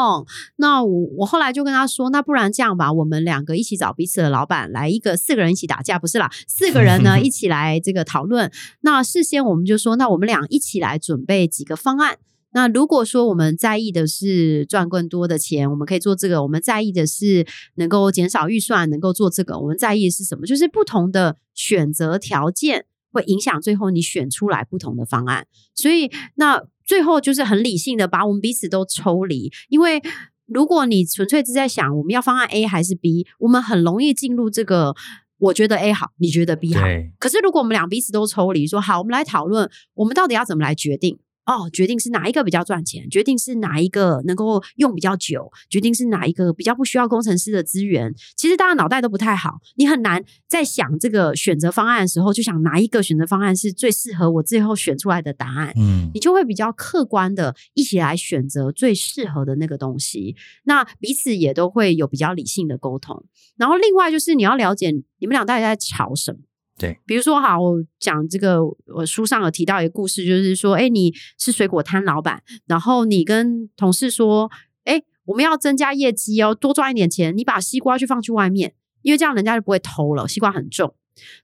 [0.57, 8.51] 那我我后来就跟他说，那不然这样吧，我们两个一起找彼此的老板来一个四个人一起打架，不是啦，四个人呢 一起来这个讨论。
[8.83, 12.19] 那事先我们就说，那我们俩一起来准备几个方案。
[12.55, 17.47] 那如果说我们在意的是赚更多的钱，我们可以做这个；我们在意的是
[17.77, 19.59] 能够减少预算，能够做这个。
[19.59, 20.47] 我们在意的是什么？
[20.47, 25.47] 就是不同的选择条件会影响最后你选出来不同的方案。
[25.75, 29.51] 所以，那最后就是很理性的把我们彼此都抽离。
[29.69, 30.03] 因为
[30.47, 34.95] 如果你纯粹是在想我们要方案 A 还是 B，我们很容易进入这个
[35.39, 36.83] 我觉得 A 好，你觉得 B 好。
[37.19, 41.19] 可是如果我们俩彼此都抽离，说好，我们来讨论，我们到底要怎么来决定？
[41.45, 48.15] 哦，决定是哪一个比较赚钱，决定是哪一个能够用比较久，决定是哪一个比较不需要工程师的资源。
[48.37, 55.73] 其实大家脑袋都不太好，你很难在想这个选择方案的时候，就想哪一个选择方案是最适合我最后选出来的答案。
[55.77, 60.37] 嗯，你就会比较客观的一起来选择最适合的那个东西。
[60.65, 63.25] 那彼此也都会有比较理性的沟通。
[63.57, 66.39] 然后另外就是你要了解你们俩到底在吵什么。
[66.83, 68.59] 对，比如说哈，我讲这个，
[68.93, 74.51] 我书上有提到一个故事，就是说，哎，你是水果摊老板，然后你跟同事说，
[74.83, 80.93] 哎，我们要增加业绩哦，多赚一点钱，你把西瓜去放去外面，因为这样人家就不会偷了，西瓜很重。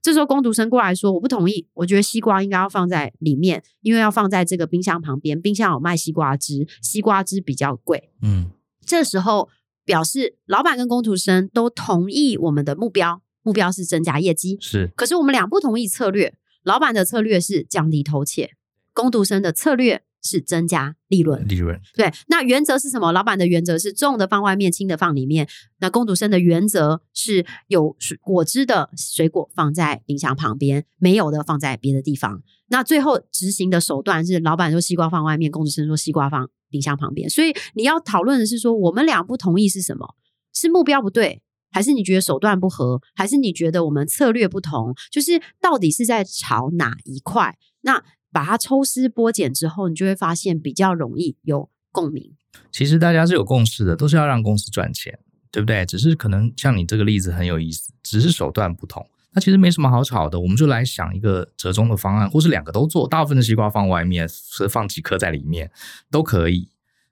[0.01, 8.09] 这时候工读生过来说，我不同意，我觉得西瓜应该要放在里面，因为要放在这个冰箱旁边，冰箱有卖西瓜汁，西瓜汁比较贵。
[8.21, 8.49] 嗯，
[8.85, 9.47] 这时候
[9.85, 13.21] 表示老板跟工读生都同意我们的目标。
[13.49, 14.91] 目标是增加业绩，是。
[14.95, 18.51] 可是我们俩不同意策略，老板的策略是降低偷窃，
[18.93, 21.47] 工读生的策略是增加利润。
[21.47, 21.81] 利润。
[21.95, 23.11] 对，那原则是什么？
[23.11, 25.49] 老板的原则是重的放外面，轻的放里面。
[25.79, 32.43] 那工读生的原则是有水果汁的水果放在冰箱旁边，没有的放在别的地方。
[32.67, 37.27] 那最后执行的手段是，老板说西瓜放外面，工读生说西瓜放冰箱旁边。
[37.27, 40.13] 所以你要讨论的是说，我们俩不同意是什么？
[40.53, 41.41] 是目标不对。
[41.71, 44.93] 还是你觉得手段不合，还是你觉得我们策略不同？
[45.11, 47.57] 就是到底是在炒哪一块？
[47.81, 52.35] 那把它抽丝剥茧之后，你就会发现比较容易有共鸣。
[52.71, 55.17] 其实大家是有共识的，都是要让公司赚钱，
[55.51, 55.85] 对不对？
[55.85, 59.05] 只是可能像你这个例子很有意思，只是手段不同。
[59.31, 65.71] 那其实没什么好吵的，我们就来想一个折中的方案，或是两个都做，大部分的西瓜放外面，是放几颗在里面
[66.09, 66.69] 都可以。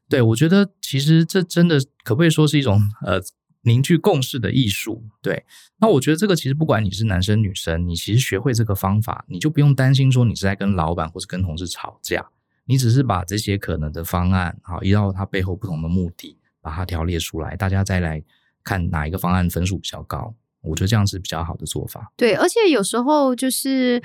[0.10, 3.22] 对，我觉得其实这真的可不可以说是一种呃
[3.68, 5.04] 凝聚共识的艺术？
[5.22, 5.46] 对，
[5.80, 12.26] 那我觉得这个其实不管你是男生女生，你其实学会这个方法，你就不用担心说你是在跟老板或是跟同事吵架，
[12.66, 18.24] 你只是把这些可能的方案，好，依照它背后不同的目的，把它条列出来，大家再来
[18.64, 20.34] 看哪一个方案分数比较高。
[20.62, 22.12] 我觉得这样是比较好的做法。
[22.18, 24.02] 对，而且有时候就是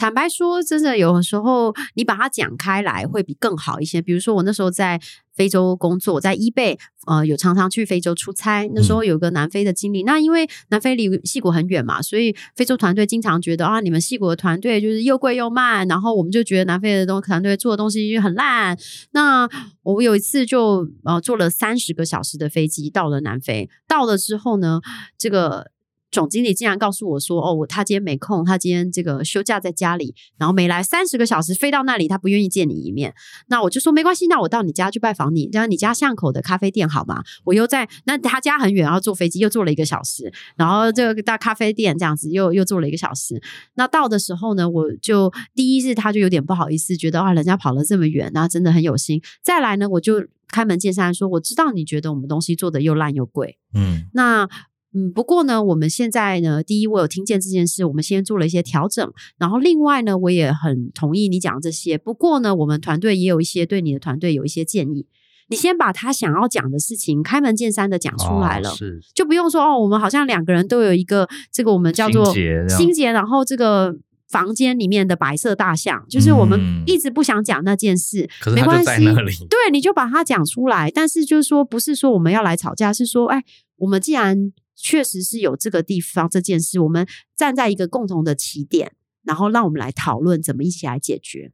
[0.00, 4.00] 坦白说，真的有的时候你把它讲开来会比更好一些。
[4.00, 4.98] 比如说我那时候在
[5.34, 8.66] 非洲工作，在 eBay 呃，有常常去非洲出差。
[8.74, 18.78] 那时候有个南非的经理，嗯、那因为南非离矽谷很远嘛，所以非洲团队经常觉得啊，你们矽谷的团队就是又贵又慢，然后我们就觉得南非的东团队做的东西很烂。
[19.10, 19.46] 那
[19.82, 24.80] 我有一次就呃坐了三十个小时的飞机到了南非，到了之后呢，
[25.18, 25.70] 这个。
[26.10, 33.14] 总经理竟然告诉我说：“哦，他今天没空，他今天这个休假在家里，然后没来三十个小时飞到那里，他不愿意见你一面。
[33.48, 37.22] 那我就说没关系，那我到你家去拜访你，这样你家巷口的咖啡店好吗？
[37.44, 43.40] 我又在那他家很远，然后坐飞机又坐了一个小时，然后这个大咖啡店这样子又又坐了一个小时。
[43.74, 49.22] 那到的时候呢，我就第一是他就有点不好意思，觉得啊人家跑了这么远，那真的很有心。
[49.42, 54.48] 再来呢，我就开门见山说，我知道你觉得我们东西做的又烂又贵，嗯，那。”
[54.92, 59.12] 嗯，不过呢，我们现在呢，第一，我有听见这件事，我们先做了一些调整。
[59.38, 61.96] 然后另外呢，我也很同意你讲这些。
[61.96, 65.06] 不过呢，我们团队也有一些对你的团队有一些建议。
[65.48, 72.24] 你先把他想要讲的事情开门见山的讲出来了，哦、是就不用说哦，我们好像两个人都有一个这个我们叫做
[72.68, 73.96] 心结，然后这个
[74.28, 79.04] 房间里面的白色大象，就是我们一直不想讲那件事，嗯、没关系，
[79.48, 80.90] 对，你就把它讲出来。
[80.90, 83.44] 但是就是说，不是说我们要来吵架，是说，哎，
[83.76, 84.52] 我们既然。
[84.82, 87.06] 确实是有这个地方这件事，我们
[87.36, 91.52] 站在一个共同的起点，然后让我们来讨论怎么一起来解决。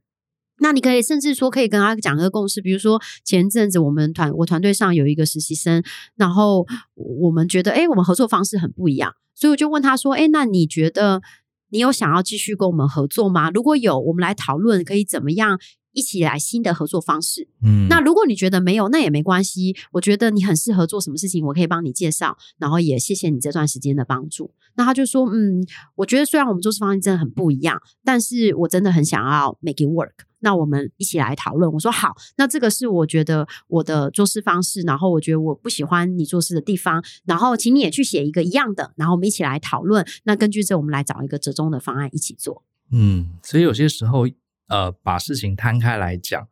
[0.59, 5.83] 那你可以甚至说可以跟他讲一个共识，比如说前阵子我们团我团队上有一个实习生，
[6.15, 6.65] 然后
[6.95, 11.21] 我们觉得诶，我们合作方式很不一样，所以我就问他说，诶，那你觉得
[11.69, 13.51] 你有想要继续跟我们合作吗？
[13.51, 15.59] 如果有，我们来讨论可以怎么样。
[15.97, 17.47] 一起来新的合作方式。
[17.63, 19.75] 嗯，那如果你觉得没有，那也没关系。
[19.93, 22.37] 我觉得你很适合做什么事情，我可以帮你介绍。
[22.59, 24.51] 然后也谢谢你这段时间的帮助。
[24.75, 30.13] 那他就说，嗯，我觉得虽然我们做事方式真的很不一样，但是我真的很想要 make it work。
[30.39, 31.73] 那我们一起来讨论。
[31.73, 34.81] 我说好，那这个是我觉得我的做事方式。
[34.81, 37.03] 然后我觉得我不喜欢你做事的地方。
[37.25, 38.93] 然后请你也去写一个一样的。
[38.95, 40.05] 然后我们一起来讨论。
[40.25, 42.63] 那根据这，我们来找一个折中的方案一起做。
[42.91, 44.27] 嗯，所以有些时候。
[44.67, 46.47] 呃，把事情摊开来讲，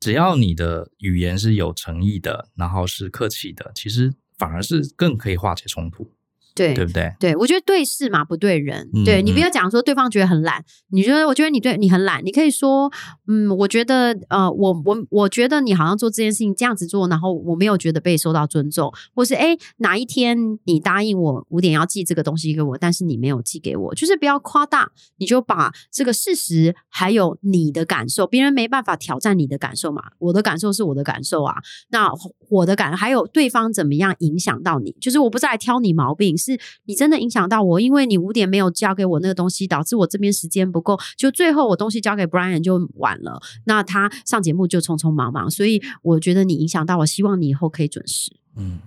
[0.00, 6.10] 只要你的语言是有诚意的，然后是客气的，其实反而是更可以化解冲突。
[6.54, 7.12] 对，对不对？
[7.18, 8.88] 对，我觉得对事嘛，不对人。
[8.94, 12.90] 嗯、对，你不要讲说对方觉得很懒，你觉得我觉得你对你很懒，你可以说，
[13.28, 31.56] 嗯，我觉得呃，我我我觉得你好像做这件事情这样子做，然后我没有觉得被受到尊重，或是诶哪一天你答应我五点要寄这个东西给我，但是你没有寄给我，就是不要夸大，你就把这个事实还有你的感受，别人没办法挑战你的感受嘛，我的感受是我的感受啊，
[31.90, 32.10] 那
[32.48, 36.36] 我的感还有对方怎么样影响到你，就是我不再挑你毛病。
[36.40, 36.49] 是
[36.84, 48.36] 你真的影响到我，因为你五点没有交给我那个东西，导致我这边时间不够，就最后我东西交给 Brian 就晚了，那他上节目就匆匆忙忙，所以我觉得你影响到我，希望你以后可以准时。
[48.56, 48.80] 嗯，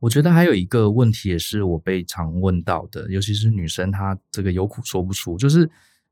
[0.00, 5.68] 我觉得还有一个问题也是我被常问到的，尤其是女生，她这个有苦说不出，就是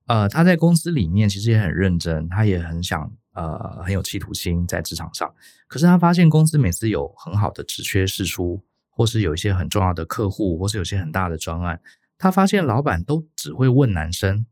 [0.07, 5.33] 呃，她在公司里面其实也很认真，她也很想呃很有企图心在职场上，
[5.67, 8.63] 可是她发现公司每次有很好的职缺释出。
[8.95, 11.81] 或是有一些很重要的客户，或是有些很大的专案，
[12.19, 14.47] 他发现老板都只会问男生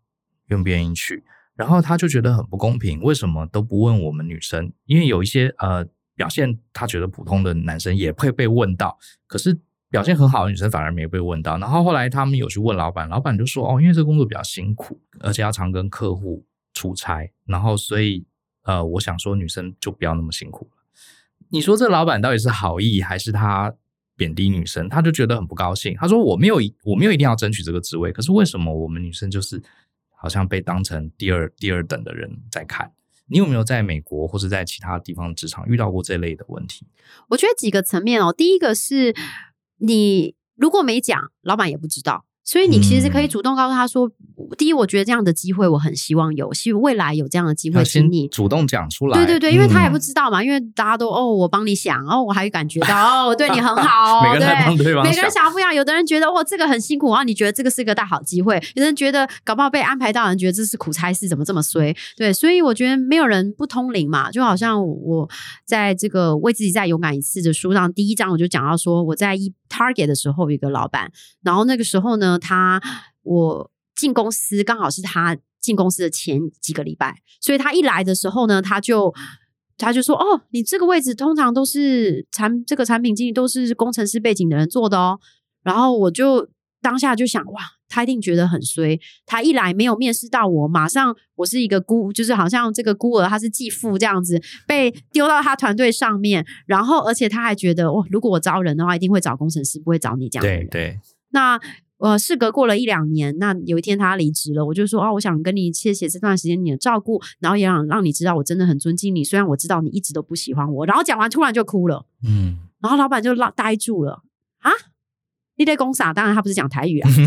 [0.47, 1.23] 愿不愿意去，
[1.55, 4.73] 然后他就觉得很不公平，为什么都不问我们女生？
[4.87, 5.87] 因为有一些呃
[6.17, 9.57] 表现他觉得普通的男生也会被问到，可是
[9.91, 11.59] 表现很好的女生反而没被问到。
[11.59, 18.27] 然后后来他们有去问老板，老板就说：“哦，因为这个工作比较辛苦，而且要常跟客户出差，然后所以
[18.63, 20.79] 呃，我想说女生就不要那么辛苦了。”
[21.51, 23.75] 你说这老板到底是好意还是他？
[24.21, 25.97] 贬低女生，他就觉得很不高兴。
[25.99, 29.63] 他说：“我没有，我没有一定要争取这个职位，可是为什么我们女生就是
[30.15, 32.93] 好像被当成第二第二等的人在看？
[33.29, 36.87] 你有没有在美国或者在其他地方职场遇到过这类的问题？”
[37.31, 38.31] 我觉得几个层面哦。
[38.31, 39.15] 第一个是
[39.79, 42.27] 你如果没讲，老板也不知道。
[42.45, 61.95] 所以你其实可以主动告诉他说：“嗯、第一，我觉得这样的机会我很希望有，希望未来有这样的机会，请你主动讲出来。”对对对，因为他也不知道嘛，嗯、因为大家都哦，我帮你想，哦，我还感觉到哦，我对你很 好哦，每个人帮对方，每个人想法不一样，有的人觉得哦，这个很辛苦，然后你觉得这个是个大好机会，有的人觉得搞不好被安排到，人觉得这是苦差事，怎么这么衰？
[62.17, 65.29] 对，所以我觉得没有人不通灵嘛，就好像我
[65.65, 71.13] 在这个为自己再勇敢一次的书上，第一章我就讲到说，我在一 Target 的时候有一个老板，
[71.43, 72.81] 然后那个时候呢，他。
[73.23, 79.15] 我进公司刚好是他进公司的前几个礼拜，所以他一来的时候呢，他就
[79.77, 85.21] 他就说：“哦，你这个位置通常都是产这个产品经理都是工程师背景的人做的哦。”
[85.63, 86.49] 然后我就
[86.81, 87.61] 当下就想：“哇，
[87.91, 88.99] 他一定觉得很衰。
[89.27, 96.47] 他一来没有面试到我，马上我是一个孤，就是好像这个孤儿，他是继父这样子被丢到他团队上面。
[96.65, 100.43] 然后而且他还觉得：哦，如果我招人的话，一定会找工程师，不会找你这样。
[100.43, 100.99] 对对，
[101.33, 101.61] 那。”
[102.01, 110.87] 呃，事隔过了一两年，那有一天他离职了，我就说啊，我想跟你谢谢这段时间你的照顾，然后也想让你知道我真的很尊敬你，虽然我知道你一直都不喜欢我。
[110.87, 114.23] 然后讲完突然就哭了，嗯，然后老板就愣呆住了
[114.61, 114.71] 啊，
[115.57, 116.15] 你在公傻？
[116.15, 117.11] 当然他不是讲台语啊，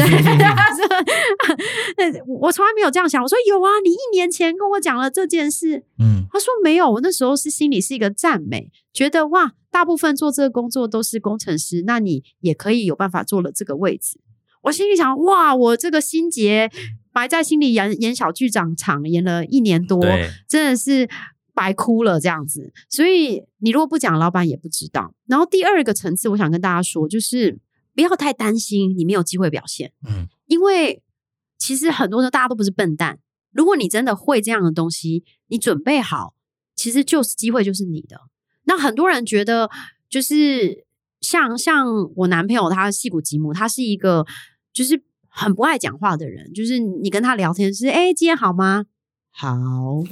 [1.95, 14.19] 对，我从来没有这样想，我说有啊，你一年前跟我讲了这件事，嗯，他说没有，我那时候是心里是一个赞美，觉得哇，大部分做这个工作都是工程师，那你也可以有办法做了这个位置。
[14.63, 16.71] 我心里想，哇，我这个心结
[17.13, 20.01] 埋在心里演演小剧场场演了一年多，
[20.47, 21.07] 真的是
[21.53, 22.73] 白哭了这样子。
[22.89, 25.13] 所以你如果不讲，老板也不知道。
[25.27, 27.59] 然后第二个层次，我想跟大家说，就是
[27.93, 31.03] 不要太担心你没有机会表现，嗯，因为
[31.59, 33.19] 其实很多的大家都不是笨蛋。
[33.51, 36.33] 如果你真的会这样的东西，你准备好，
[36.75, 38.21] 其实就是机会就是你的。
[38.63, 39.69] 那很多人觉得，
[40.09, 40.85] 就是
[41.21, 41.85] 像像
[42.15, 44.25] 我男朋友，他戏骨吉姆，他是一个。
[44.73, 48.85] 就是很不爱讲话的人，就是你跟他聊天是，哎、今天好吗？
[49.35, 49.49] 好，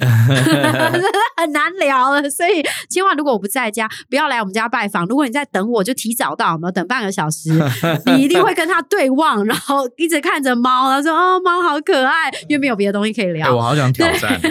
[1.38, 5.06] 很难聊了，所以千万如果我不在家，不要来我们家拜访。
[5.06, 7.52] 如果你在等我，就提早到，我们等半个小时，
[8.08, 13.48] 你一定会跟他对望，然后一直看着猫，然后说：“哦，猫好可爱。”因为没有别的东西可以聊。
[13.48, 14.42] 欸、我好想挑战，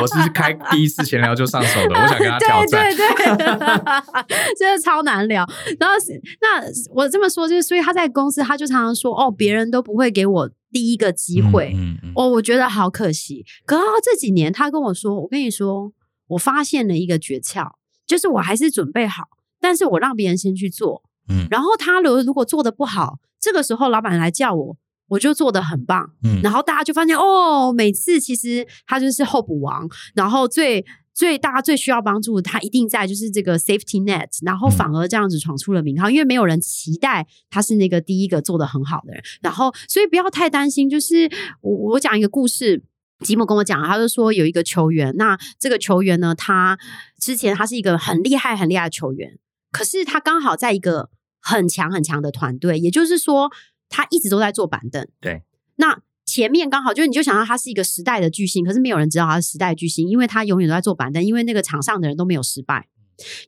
[0.00, 2.94] 我是开第一次闲聊就上手的，我想跟他挑战。
[2.94, 3.36] 对对对，
[4.58, 5.48] 真的超难聊。
[5.80, 5.96] 然后
[6.42, 6.62] 那
[6.94, 13.44] 我这么说，就是所以他在公司，他就常常说：“哦，别人都不会给我。”第一个机会，我、嗯嗯哦、我觉得好可惜。
[13.64, 15.92] 可是这几年，他跟我说：“我跟你说，
[16.28, 17.72] 我发现了一个诀窍，
[18.06, 19.24] 就是我还是准备好，
[19.60, 21.02] 但是我让别人先去做。
[21.28, 24.76] 嗯，然后他如如果做的不好，这个时候老板来叫我，
[25.08, 26.12] 我就做的很棒。
[26.22, 30.84] 嗯，然后大家就发现哦，每次其实他就是候补王，然后最。”
[31.18, 39.20] 所以大家最需要帮助，他一定在就是这个 safety net，然后反而这样子闯出了名号，因为没有人期待他是那个第一个做的很好的人。
[39.42, 40.88] 然后，所以不要太担心。
[40.88, 41.28] 就是
[41.60, 42.84] 我我讲一个故事，
[43.24, 46.78] 吉姆跟我讲，他就说有一个球员，那这个球员呢，他
[47.18, 49.40] 之前他是一个很厉害很厉害的球员，
[49.72, 51.10] 可是他刚好在一个
[51.40, 53.50] 很强很强的团队，也就是说
[53.88, 55.04] 他一直都在坐板凳。
[55.20, 55.42] 对，
[55.78, 56.00] 那。
[56.40, 62.86] 前面刚好就是，你就想到他是一个时代的巨星，可是没有人知道他是时代巨星，因为他永远都在做板凳，因为那个场上的人都没有失败。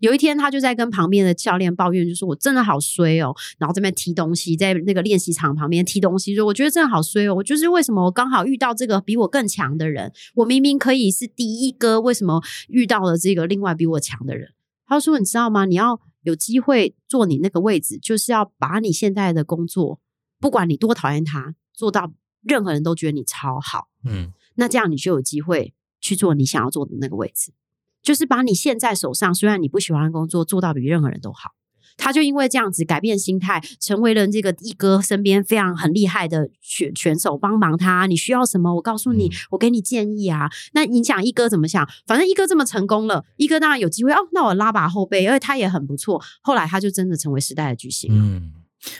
[0.00, 10.12] 有一天，他就在跟旁边的教练抱怨，就说：“我真的好衰哦。”然后这边踢东西，在那个练习场旁边踢东西，说：“我觉得真的好衰哦，我就是为什么我刚好遇到这个比我更强的人？
[10.34, 14.48] 我明明可以是第一个，为什么遇到了这个另外比我强的人？”
[14.88, 15.64] 他说：“你知道吗？
[15.64, 20.00] 你要有机会坐你那个位置，就是要把你现在的工作，
[20.40, 22.12] 不管你多讨厌他，做到。”
[22.42, 27.52] 任何人都觉得你超好，嗯，那这样你就有机会去做你想要做的那个位置，
[28.02, 31.52] 就是把你现在手上虽然你不喜欢的工作做到比任何人都好。
[31.96, 38.06] 他就因为这样子改变心态，成为了这个一哥身边非常很厉害的选选手，帮忙他。
[38.06, 38.74] 你需要什么？
[38.76, 40.48] 我告诉你，嗯、我给你建议啊。
[40.72, 41.86] 那你想一哥怎么想？
[42.06, 44.16] 反正一哥这么成功了，一哥当然有机会哦。
[44.32, 46.22] 那我拉把后背，因为他也很不错。
[46.40, 48.10] 后来他就真的成为时代的巨星。
[48.10, 48.52] 嗯，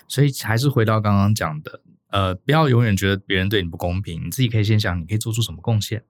[0.07, 1.81] 所以还是回到刚刚讲的。
[2.11, 6.03] 呃，不要永远觉得别人对你不公平，你自己可以先想，你可以做出什么贡献，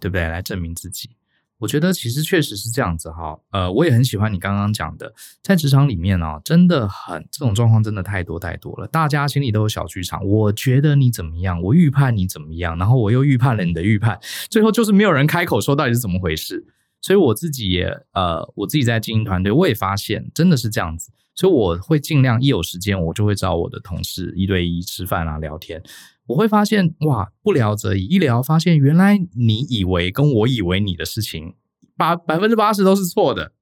[0.00, 0.26] 对不对？
[0.28, 1.10] 来证明自己。
[1.58, 3.38] 我觉得其实确实是这样子哈。
[3.50, 8.86] 呃，我也很喜欢你刚刚讲的，在职场里面啊，真的很这种状况真的太多太多了。
[8.88, 14.20] 大家心里都有小剧场，我觉得你怎么样，我预判你怎么样，然后我又预判了你的预判，
[14.50, 16.66] 最后就是没有人开口说到底是怎么回事。
[17.00, 21.10] 所以我自己也呃，我自己在经营团队，我也发现真的是这样子。
[21.36, 25.82] 所以我会尽量一有时间，我就会找我的同事一对一吃饭啊，聊天。
[26.26, 31.54] 我会发现哇，不聊则已，一聊发现原来你以为跟我以为你的事情，
[31.96, 33.52] 八百分之八十都是错的。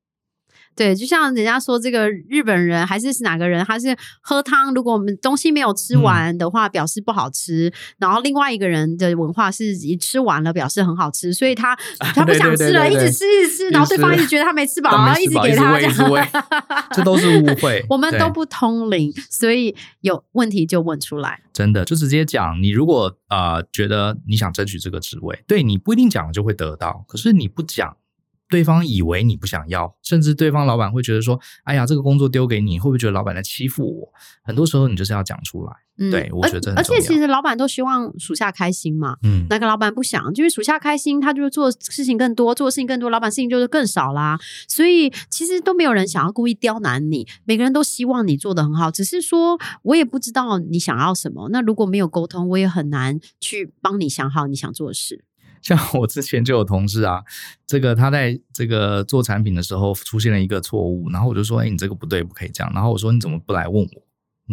[0.77, 7.69] 对，就像人家说，这个日本人还是是哪个人，他是喝汤，如果我们东西没有吃完的话，表示不好吃。
[7.69, 11.77] 嗯、然后另外一个人的文化是一吃完了表示很好吃，所以他
[12.15, 16.29] 他不想吃了，一直吃一直吃，然后对方一直觉得他没吃饱， 然后一直给他这样，
[16.93, 17.85] 这都是误会。
[17.89, 21.41] 我们都不通灵，所以有问题就问出来。
[21.53, 22.61] 真的，就直接讲。
[22.61, 27.97] 你如果啊、呃、觉得你想争取这个职位，对你不一定讲了就会得到，可是你不讲。
[28.55, 34.09] 对方以为你不想要，甚至对方老板会觉得说：“哎呀，这个工作丢给你，会不会觉得老板在欺负我？”
[34.47, 35.73] 很多时候你就是要讲出来。
[35.99, 36.73] 嗯，对，我觉得。
[36.77, 39.17] 而且其实老板都希望属下开心嘛。
[39.25, 44.39] 嗯，哪个老板不想，就是属下开心，他就做事情更多，做事情更多，老板事情就是更少啦。
[44.69, 48.89] 所以其实都没有人想要故意刁难你，每个人都希望你做得很好。
[48.89, 55.25] 只是说我也不知道你想要什么，那如果没有沟通，我也很难去帮你想好你想做的事。
[55.65, 57.23] 像我之前就有同事啊，
[57.67, 64.03] 这个他在这个做产品的时候出现了一个错误，然后我就说：“哎，你这个不对，不可以这样。”然后我说：“你怎么不来问我？”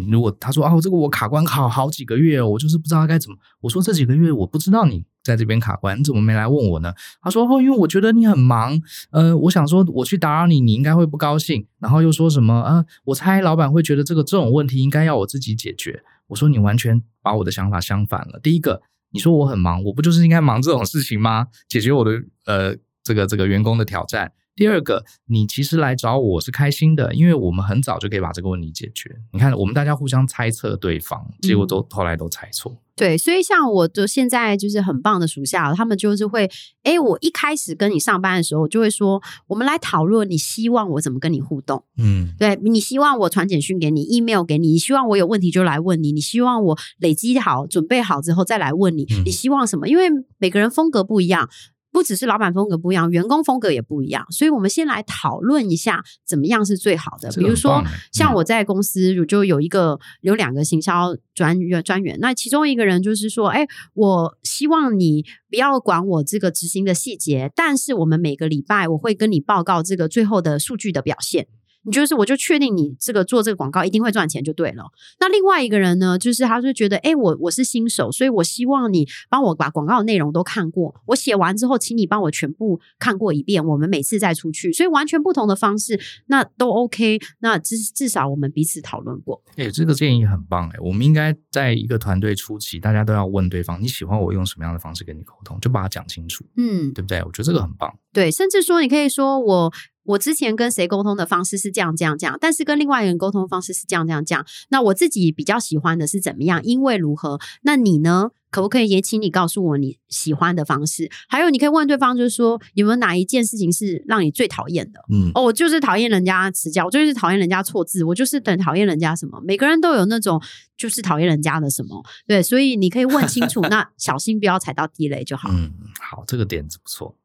[0.09, 18.39] 如果他说：“哦，这个我卡关卡好几个月，我就是不知道该怎么。”我说：“这几个月我不知道你在这边卡关，你怎么没来问我呢？”他说：“哦，因为我觉得你很忙，呃，我想说我去打扰你，你应该会不高兴。”然后又说什么：“啊，我猜老板会觉得这个这种问题应该要我自己解决。”我说：“你完全把我的想法相反了。
[18.41, 18.81] 第一个。”
[19.11, 21.47] 你说我很忙，我不就是应该忙这种事情吗？
[21.67, 22.11] 解决我的
[22.45, 24.31] 呃这个这个员工的挑战。
[24.61, 29.09] 第二个，你其实来找我是开心的，因为我们很早就可以把这个问题解决。
[29.33, 32.77] 你看，我们大家互相猜测对方，结果都、嗯、后来都猜错。
[32.95, 36.47] 对，所以像我的现在就是很棒的属下，他们就是会，
[36.83, 41.83] 哎，我一开始跟你上班的时候，我就会说，我们来讨论，你希望我怎么跟你互动？
[41.97, 49.87] 嗯，对，你希望我传简讯给你，email 给你，你希望我有问题就来问你，你希望我累积好、准备好之后再来问你，嗯、你希望什么？
[49.87, 50.07] 因为
[50.37, 51.49] 每个人风格不一样。
[51.91, 57.29] 不只是老板风格不一样，员工风格也不一样，所以我们先来讨论一下怎么样是最好的。
[57.31, 71.47] 比如说，像我在公司就有一个有两个行销专员专员，那其中一个人就是说，哎，我希望你不要管我这个执行的细节，但是我们每个礼拜我会跟你报告这个最后的数据的表现。
[71.83, 74.83] 你就是，我就确定你这个做这个广告一定会赚钱就对了。
[75.19, 80.93] 那另外一个人呢，就是他就觉得，哎，我我是新手，所以我希望你帮我把广告的内容都看过。
[81.07, 83.65] 我写完之后，请你帮我全部看过一遍。
[83.65, 87.19] 我们每次再出去，所以完全不同的方式，那都 OK。
[87.39, 89.41] 那至至少我们彼此讨论过。
[89.55, 97.19] 哎，这个建议很棒哎，我们应该在一个团队初期，大家都要问对方，你喜欢我用什么样的方式跟你沟通，就把它讲清楚，嗯，对不对？
[97.23, 97.91] 我觉得这个很棒。
[98.13, 99.73] 对，甚至说你可以说我。
[100.03, 104.45] 我之前跟谁沟通的方式是这样这样这样，但是跟另外一个人沟通的方式是这样这样这样。
[104.69, 106.63] 那我自己比较喜欢的是怎么样？
[106.63, 107.39] 因为如何？
[107.63, 108.31] 那你呢？
[108.49, 111.09] 可不可以也请你告诉我你喜欢的方式？
[111.29, 114.99] 还有，你可以问对方，就是说有没有哪一件事情是让你最讨厌的？
[115.09, 119.41] 嗯，哦，我就是讨厌人家迟交，我就是讨厌人家错字，我就是等讨厌人家什么。
[119.45, 120.41] 每个人都有那种
[120.75, 125.49] 就是讨厌人家的什么，对，所以你可以问清楚， 那小心不要踩到地雷就好。
[125.49, 125.71] 嗯，
[126.01, 127.15] 好，这个点子不错。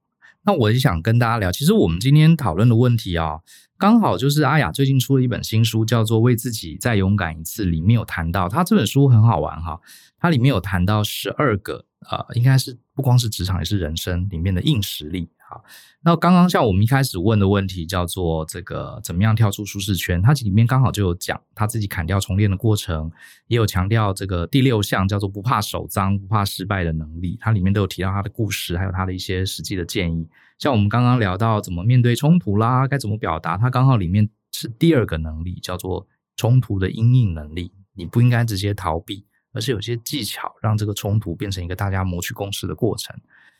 [0.46, 3.40] 那我也想跟大家聊，其实我们今天讨论的问题啊，
[3.76, 9.80] 刚好就是阿雅最近出了一本新书，叫做《为自己再勇敢一次》，里面有谈到，他这本书很好玩哈，
[10.20, 15.28] 它里面有谈到十二个，呃，应该是不光是职场，也是人生里面的硬实力。
[15.48, 15.62] 好，
[16.02, 20.20] 那刚刚像我们一开始问的问题，叫做这个怎么样跳出舒适圈？
[20.20, 23.08] 它里面刚好就有讲他自己砍掉重练的过程，
[23.46, 27.38] 也有强调这个第六项叫做不怕手脏、不怕失败的能力。
[27.40, 30.28] 它里面都有提到他的故事，还有他的一些实际的建议。
[30.58, 37.70] 像我们刚刚聊到怎么面对冲突啦，该怎么表达，它刚好里面是第二个能力，叫做冲突的因应能力。
[37.94, 43.16] 你不应该直接逃避，而是有些技巧让这个冲突变成一个大家谋取共识的过程。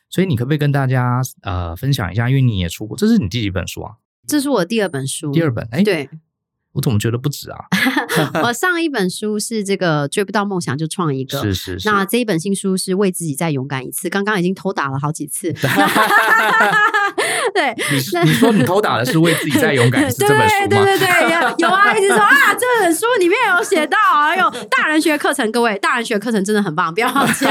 [0.09, 2.29] 所以你可不可以跟大家呃分享一下？
[2.29, 3.95] 因为你也出过，这是你第几本书啊？
[4.27, 5.31] 这是我第二本书。
[5.33, 6.09] 第二本，哎，对，
[6.73, 7.59] 我怎么觉得不止啊？
[8.43, 11.89] 我上一本书是这个追不到梦想就创一个，是是是。
[11.89, 14.09] 那这一本新书是为自己再勇敢一次。
[14.09, 15.55] 刚刚已经偷打了好几次。
[17.57, 20.69] 对，你是你说你偷打的是为自己再勇敢一次这本书吗？
[20.69, 27.47] 对对对对，有有啊， 一直说啊，这本书里面有写到，哎呦大人学课程，各位大人学课程真的很棒，不要忘记。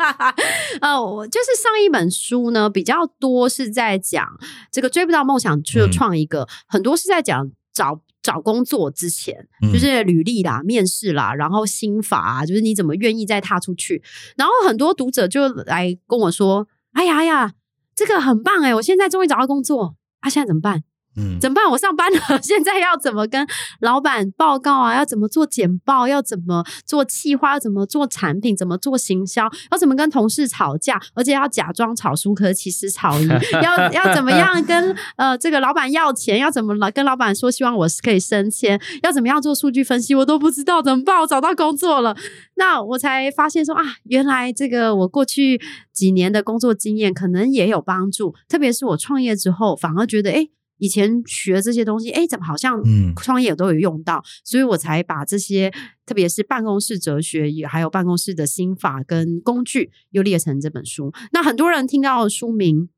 [0.80, 4.26] 呃，我就是上一本书呢，比较多是在讲
[4.72, 14.02] 这个追不到梦想就创一个，嗯、很多是在讲找找工作之前，就是履历啦、面试啦，然后心法啊，就是你怎么愿意再踏出去。
[14.38, 17.52] 然后很多读者就来跟我说：“哎呀哎呀。”
[17.96, 18.74] 这个很棒哎！
[18.74, 20.84] 我现在终于找到工作，啊，现在怎么办？
[21.16, 21.70] 嗯，怎么办？
[21.70, 23.46] 我上班了，现在要怎么跟
[23.80, 24.94] 老板报告啊？
[24.94, 26.06] 要怎么做简报？
[26.06, 27.52] 要怎么做企划？
[27.54, 28.54] 要怎么做产品？
[28.56, 29.50] 怎么做行销？
[29.70, 31.00] 要怎么跟同事吵架？
[31.14, 33.28] 而且要假装吵输，可是其实吵赢。
[33.62, 36.38] 要 要怎么样跟呃这个老板要钱？
[36.38, 38.78] 要怎么来跟老板说希望我是可以升迁？
[39.02, 40.14] 要怎么样做数据分析？
[40.14, 41.20] 我都不知道怎么办？
[41.20, 42.14] 我找到工作了，
[42.56, 45.60] 那我才发现说啊，原来这个我过去
[45.94, 48.34] 几年的工作经验可能也有帮助。
[48.48, 50.48] 特别是我创业之后，反而觉得哎。
[50.78, 52.80] 以前学这些东西，哎，怎么好像
[53.16, 54.18] 创业都有用到？
[54.18, 55.70] 嗯，所以我才把这些，
[56.04, 61.12] 特别是办公室哲学，也还有办公室的心法跟工具，又列成这本书。
[61.32, 62.88] 那很多人听到书名。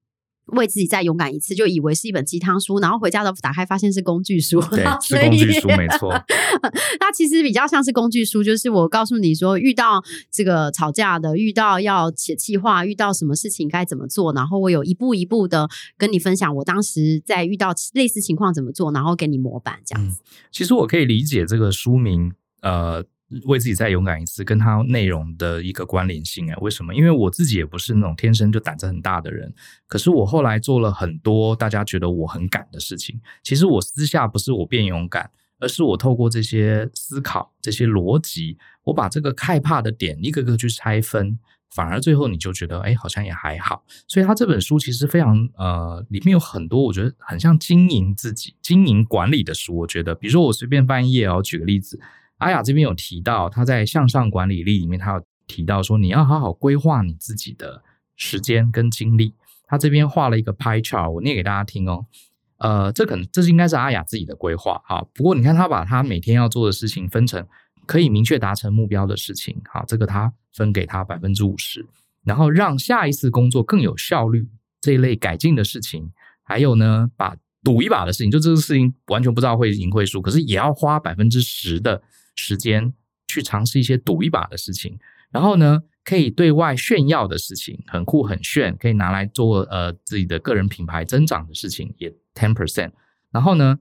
[0.49, 4.61] 为自己再勇敢一次，就以为是一本鸡汤书，然后回家都打开发现是工具书。
[4.71, 6.11] 对， 是工具书，没错。
[7.01, 20.21] 那其实比较像是工具书，就是我告诉你说，遇到这个吵架的，遇到要写计划，遇到什么事情该怎么做，然后我有一步一步的跟你分享，我当时在遇到类似情况怎么做，然后给你模板这样子。
[20.21, 22.33] 嗯，其实我可以理解这个书名，
[22.63, 23.05] 呃。
[23.45, 26.57] 为自己再勇敢一次，跟它内容的一个关联性哎？
[26.63, 26.95] 为什么？
[26.95, 29.53] 因为我自己也不是那种天生就胆子很大的人，
[29.87, 33.21] 可是我后来做了很多大家觉得我很敢的事情。
[33.43, 41.39] 其实我私下不是我变勇敢，而是我透过这些思考、这些逻辑，我把这个害怕的点一个个去拆分，
[41.75, 43.85] 反而最后你就觉得，哎，好像也还好。
[44.07, 49.77] 所以他这本书其实非常呃，里面有很多我觉得很像经营自己、经营管理的书。
[49.77, 52.01] 我觉得，比如说我随便翻一页哦，举个例子。
[52.39, 57.83] 阿雅这边有提到，他在向上管理力里面，他有提到说，你要好好规划你自己的
[58.17, 59.35] 时间跟精力。
[59.67, 62.07] 他这边画了一个 pie chart，我念给大家听哦。
[62.57, 65.07] 呃，这可能这是应该是阿雅自己的规划哈。
[65.13, 67.47] 不过你看，他把他每天要做的事情分成
[67.87, 71.87] 可以明确达成目标的事情，好，这个他分给他百分之五十，
[72.25, 74.49] 然后让下一次工作更有效率
[74.81, 76.11] 这一类改进的事情，
[76.43, 82.01] 还有呢，把赌一把的事情，就这个事情完全不知道会赢会输，可是也要花百分之十的。
[82.39, 82.95] 时间
[83.27, 84.97] 去尝试一些赌一把的事情，
[85.31, 92.93] 然后呢，可以对外炫耀的事情，很酷很炫，可以拿来做呃自己的个人品牌增长的事情，也 ten percent。
[93.33, 93.81] 然后呢，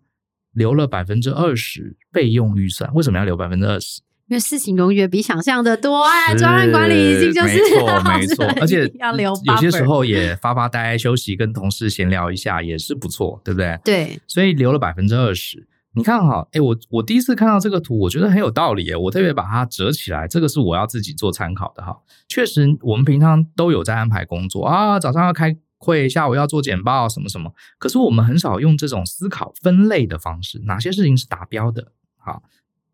[0.53, 2.91] 留了百分之二十备用预算。
[2.95, 4.01] 为什么要留百分之二十？
[4.29, 6.35] 因为事情永远比想象的多啊！
[6.35, 9.33] 专案管理已经就是没错 没错，而且 要留。
[9.45, 13.79] 有些时候也发发呆、休息，跟同事闲聊一下也是不错，对不对？
[13.85, 15.65] 对，所以留了百分之二十。
[15.97, 21.97] 你看哈，哎，我我第一次看到这个图，我觉得很有道理诶，我特别把它折起来，这个是我要自己做参考的哈。
[22.27, 27.51] 确实，我们平常都有在安排工作啊，早上要开会，下午要做简报，什么什么。
[27.79, 31.91] 可是我们很少用这种思考分类的方式，哪些事情是达标的？
[32.17, 32.43] 好，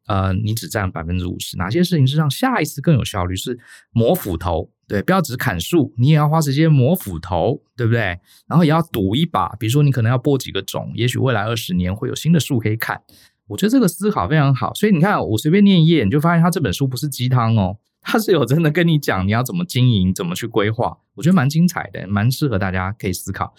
[0.08, 3.36] 呃，你只占百分之五十，哪些事情是让下一次更有效率？
[3.36, 3.60] 是
[3.91, 4.72] 磨斧头。
[4.88, 8.00] 对，不要只砍树，你也要花时间磨斧头，对不对？
[8.48, 13.02] 然后也要赌一把，比如说你可能要播几个种，也许未来二十年会有新的树可以砍。
[13.48, 17.78] 我觉得这个思考非常好，所以你看，我随便念一页，你就发现他这本书不是鸡汤哦。
[18.04, 23.54] 他是有真的跟你讲你要怎么经营，怎么去规划，我觉得蛮精彩的，蛮适合大家可以思考。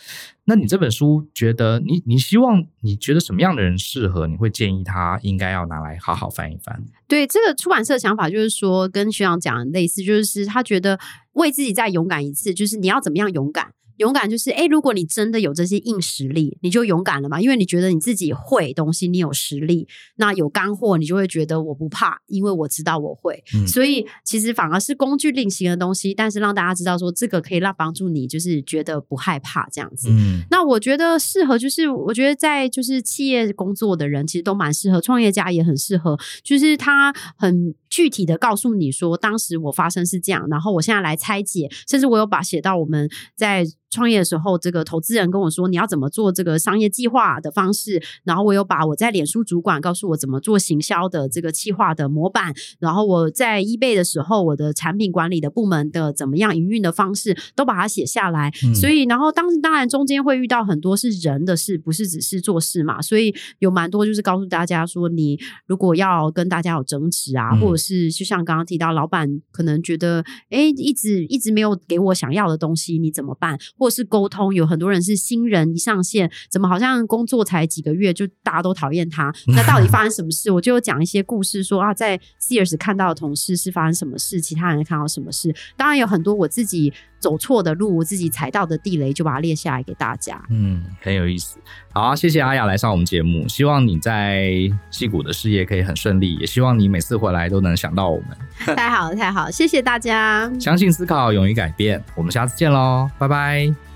[0.45, 4.27] 那你这本书觉得你你希望你觉得什么样的人适合？
[4.27, 6.85] 你会建议他应该要拿来好好翻一翻？
[7.09, 10.99] 对，这个出版社的想法就是说，跟学长讲的类似，就是他觉得
[11.33, 13.73] 为自己再勇敢一次，就是你要怎么样勇敢。
[13.99, 17.41] 勇敢就是，诶，如果你真的有这些硬实力，你就勇敢了嘛。
[17.41, 19.87] 因为你觉得你自己会东西，你有实力，
[20.17, 23.43] 那有干货，你就会觉得我不怕，因为我知道我会。
[23.55, 23.67] 嗯。
[23.67, 30.09] 所以其实反而是工具类型的东西，但是让大家知道说这个可以让帮助你，就是觉得不害怕这样子。
[30.11, 30.43] 嗯。
[30.51, 43.65] 那我觉得适合，就是我觉得在就是企业工作的人，其实都蛮适合，创业家也很适合，就是他很具体的告诉你说，当时我发生是这样，然后我现在来拆解，甚至我有把写到我们在。
[43.91, 58.53] 创业的时候，这个投资人跟我说，你要怎么做这个商业计划的方式，然后我有把我在脸书主管告诉我怎么做行销的这个计划的模板，然后我在 eBay 的时候，我的产品管理的部门的怎么样营运的方式都把它写下来。
[58.67, 65.39] 嗯、所以，然后当当然中间会遇到很多是人的事，不是只是做事嘛，所以有蛮多就是告诉大家说，你
[65.69, 73.59] 如果要跟大家有争执啊，嗯、或者是就像刚刚提到，老板可能觉得哎，一直一直没有给我想要的东西，你怎么办？
[73.77, 79.31] 或者是沟通，有很多人是新人一上线，怎么好像工作才几个月就大家都讨厌他？
[79.55, 80.51] 那到底发生什么事？
[80.51, 85.53] 我就讲一些故事说，说啊，在 Sears 看到的同事是发生什么事，其他人看到什么事。
[85.77, 86.93] 当然有很多我自己
[87.25, 90.39] 走错的路，我自己踩到的地雷，就把它列下来给大家。
[90.51, 91.59] 嗯，很有意思。
[91.91, 94.53] 好啊，谢谢阿雅来上我们节目，希望你在
[94.91, 98.77] 戏谷的事业可以很顺利，也希望你每次回来都能想到我们。
[98.77, 100.53] 太好了，太好了，谢谢大家。
[100.61, 103.94] 相信思考，勇于改变，我们下次见喽，拜拜。